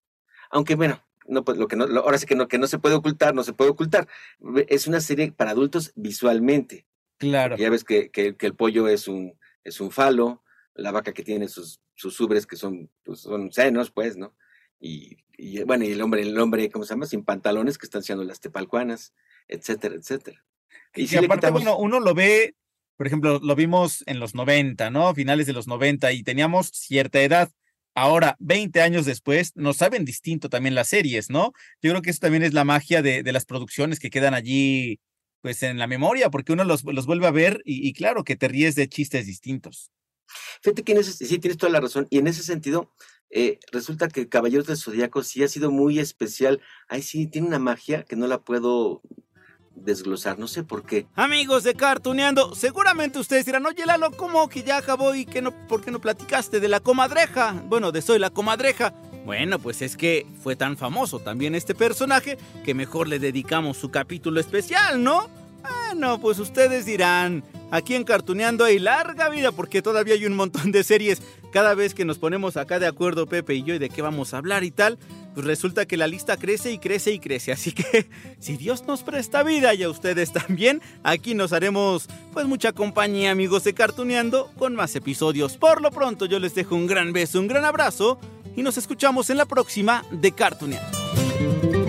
Aunque 0.50 0.76
bueno, 0.76 1.04
no, 1.28 1.44
pues, 1.44 1.58
lo 1.58 1.68
que 1.68 1.76
no, 1.76 1.84
ahora 1.84 2.18
sí 2.18 2.26
que 2.26 2.36
no, 2.36 2.48
que 2.48 2.58
no 2.58 2.68
se 2.68 2.80
puede 2.80 2.96
ocultar, 2.96 3.36
no 3.36 3.44
se 3.44 3.52
puede 3.52 3.70
ocultar. 3.70 4.08
Es 4.70 4.88
una 4.88 5.02
serie 5.02 5.34
para 5.34 5.52
adultos 5.52 5.92
visualmente. 5.98 6.86
Claro. 7.30 7.58
ya 7.58 7.70
ves 7.70 7.84
que, 7.84 8.10
que, 8.12 8.36
el 8.40 8.56
pollo 8.56 8.88
es 8.88 9.08
un, 9.08 9.38
es 9.64 9.80
un 9.80 9.92
falo, 9.92 10.44
la 10.76 10.92
vaca 10.92 11.14
que 11.14 11.24
tiene 11.24 11.48
sus, 11.48 11.80
sus 11.96 12.20
ubres 12.20 12.46
que 12.46 12.56
son, 12.56 12.90
pues, 13.04 13.22
son 13.22 13.52
senos, 13.52 13.92
pues, 13.92 14.18
¿no? 14.18 14.36
Y, 14.80 15.18
y, 15.38 15.64
bueno, 15.64 15.86
y 15.86 15.92
el 15.92 16.02
hombre, 16.02 16.22
el 16.22 16.38
hombre, 16.40 16.70
¿cómo 16.70 16.86
se 16.86 16.94
llama? 16.94 17.06
Sin 17.06 17.24
pantalones 17.24 17.78
que 17.78 17.86
están 17.86 18.04
siendo 18.04 18.24
las 18.24 18.40
tepalcuanas, 18.40 19.14
etcétera, 19.48 19.96
etcétera. 19.96 20.44
Y, 20.96 21.08
si 21.08 21.18
aparte, 21.18 21.50
bueno, 21.50 21.78
uno 21.78 22.00
lo 22.00 22.14
ve, 22.14 22.56
por 22.98 23.08
ejemplo, 23.08 23.40
lo 23.42 23.56
vimos 23.56 24.04
en 24.06 24.20
los 24.20 24.36
90, 24.36 24.90
¿no? 24.90 25.14
Finales 25.14 25.48
de 25.48 25.54
los 25.54 25.68
90 25.68 26.12
y 26.12 26.24
teníamos 26.24 26.68
cierta 26.68 27.22
edad. 27.22 27.50
Ahora, 27.96 28.36
20 28.40 28.82
años 28.82 29.06
después, 29.06 29.56
nos 29.56 29.78
saben 29.78 30.04
distinto 30.04 30.50
también 30.50 30.76
las 30.76 30.88
series, 30.88 31.30
¿no? 31.30 31.54
Yo 31.82 31.92
creo 31.92 32.02
que 32.02 32.10
eso 32.10 32.20
también 32.20 32.44
es 32.44 32.54
la 32.54 32.64
magia 32.64 33.02
de, 33.02 33.24
de 33.24 33.32
las 33.32 33.46
producciones 33.46 34.00
que 34.00 34.10
quedan 34.10 34.34
allí, 34.34 35.00
pues 35.43 35.62
en 35.62 35.77
la 35.77 35.88
memoria, 35.88 36.32
porque 36.32 36.53
uno 36.53 36.63
los, 36.63 36.86
los 36.86 37.06
vuelve 37.06 37.27
a 37.27 37.32
ver 37.32 37.62
y, 37.65 37.86
y, 37.86 37.91
claro 37.91 38.23
que 38.23 38.38
te 38.38 38.47
ríes 38.47 38.75
de 38.75 38.88
chistes 38.88 39.25
distintos. 39.25 39.91
Fíjate 40.62 40.84
que 40.84 40.93
en 40.93 40.99
ese, 40.99 41.12
sí 41.12 41.38
tienes 41.38 41.58
toda 41.58 41.69
la 41.69 41.82
razón. 41.82 42.08
Y 42.10 42.17
en 42.17 42.27
ese 42.27 42.43
sentido, 42.43 42.93
eh, 43.29 43.60
resulta 43.73 44.08
que 44.08 44.29
Caballeros 44.29 44.67
del 44.67 44.77
Zodíaco 44.77 45.21
sí 45.21 45.43
ha 45.43 45.49
sido 45.49 45.69
muy 45.69 45.99
especial. 45.99 46.62
Ay, 46.88 47.01
sí, 47.01 47.27
tiene 47.27 47.45
una 47.45 47.60
magia 47.60 48.03
que 48.03 48.15
no 48.15 48.25
la 48.25 48.41
puedo 48.41 49.01
desglosar, 49.75 50.39
no 50.39 50.47
sé 50.47 50.63
por 50.63 50.86
qué. 50.86 51.08
Amigos 51.13 51.65
de 51.65 51.75
Cartuneando, 51.75 52.56
seguramente 52.56 53.19
ustedes 53.19 53.45
dirán, 53.45 53.65
oye 53.65 53.86
Lalo, 53.86 54.12
¿cómo 54.12 54.47
que 54.47 54.63
ya 54.63 54.77
acabó 54.77 55.13
y 55.13 55.25
que 55.25 55.41
no, 55.41 55.51
por 55.67 55.84
qué 55.84 55.91
no 55.91 55.99
platicaste 55.99 56.62
de 56.62 56.69
la 56.69 56.79
comadreja? 56.79 57.62
Bueno, 57.65 57.91
de 57.91 58.01
Soy 58.01 58.17
la 58.17 58.29
comadreja. 58.29 58.93
Bueno, 59.26 59.58
pues 59.60 59.82
es 59.82 59.96
que 59.96 60.26
fue 60.42 60.56
tan 60.56 60.76
famoso 60.78 61.20
también 61.20 61.56
este 61.56 61.74
personaje 61.74 62.38
que 62.66 62.74
mejor 62.74 63.08
le 63.08 63.20
dedicamos 63.20 63.78
su 63.78 63.90
capítulo 63.90 64.40
especial, 64.40 65.02
¿no? 65.02 65.30
Bueno, 65.62 66.20
pues 66.20 66.40
ustedes 66.40 66.86
dirán, 66.86 67.44
aquí 67.72 67.96
en 67.96 68.04
Cartuneando 68.04 68.66
hay 68.66 68.80
larga 68.80 69.30
vida 69.30 69.54
porque 69.54 69.82
todavía 69.82 70.16
hay 70.16 70.26
un 70.26 70.36
montón 70.36 70.72
de 70.74 70.84
series. 70.84 71.22
Cada 71.54 71.74
vez 71.74 71.94
que 71.94 72.04
nos 72.04 72.18
ponemos 72.18 72.58
acá 72.58 72.80
de 72.80 72.88
acuerdo 72.88 73.28
Pepe 73.28 73.54
y 73.54 73.64
yo 73.64 73.76
y 73.76 73.80
de 73.80 73.90
qué 73.90 74.02
vamos 74.02 74.34
a 74.34 74.40
hablar 74.40 74.64
y 74.66 74.72
tal, 74.72 74.98
pues 75.34 75.46
resulta 75.46 75.86
que 75.86 75.96
la 75.96 76.08
lista 76.08 76.36
crece 76.36 76.72
y 76.72 76.80
crece 76.80 77.14
y 77.14 77.20
crece. 77.20 77.54
Así 77.54 77.72
que 77.72 78.10
si 78.40 78.58
Dios 78.58 78.86
nos 78.88 79.04
presta 79.04 79.44
vida 79.44 79.74
y 79.74 79.84
a 79.84 79.90
ustedes 79.90 80.34
también, 80.34 80.82
aquí 81.04 81.34
nos 81.34 81.54
haremos 81.54 82.08
pues 82.34 82.46
mucha 82.46 82.74
compañía 82.74 83.32
amigos 83.32 83.64
de 83.64 83.74
Cartuneando 83.74 84.52
con 84.58 84.76
más 84.76 84.96
episodios. 84.96 85.56
Por 85.56 85.82
lo 85.82 85.92
pronto 85.92 86.26
yo 86.26 86.40
les 86.40 86.56
dejo 86.56 86.76
un 86.76 86.88
gran 86.88 87.14
beso, 87.14 87.40
un 87.40 87.48
gran 87.48 87.64
abrazo 87.64 88.20
y 88.56 88.63
nos 88.63 88.78
escuchamos 88.78 89.30
en 89.30 89.38
la 89.38 89.46
próxima 89.46 90.04
de 90.12 90.32
Cartuneando. 90.32 91.83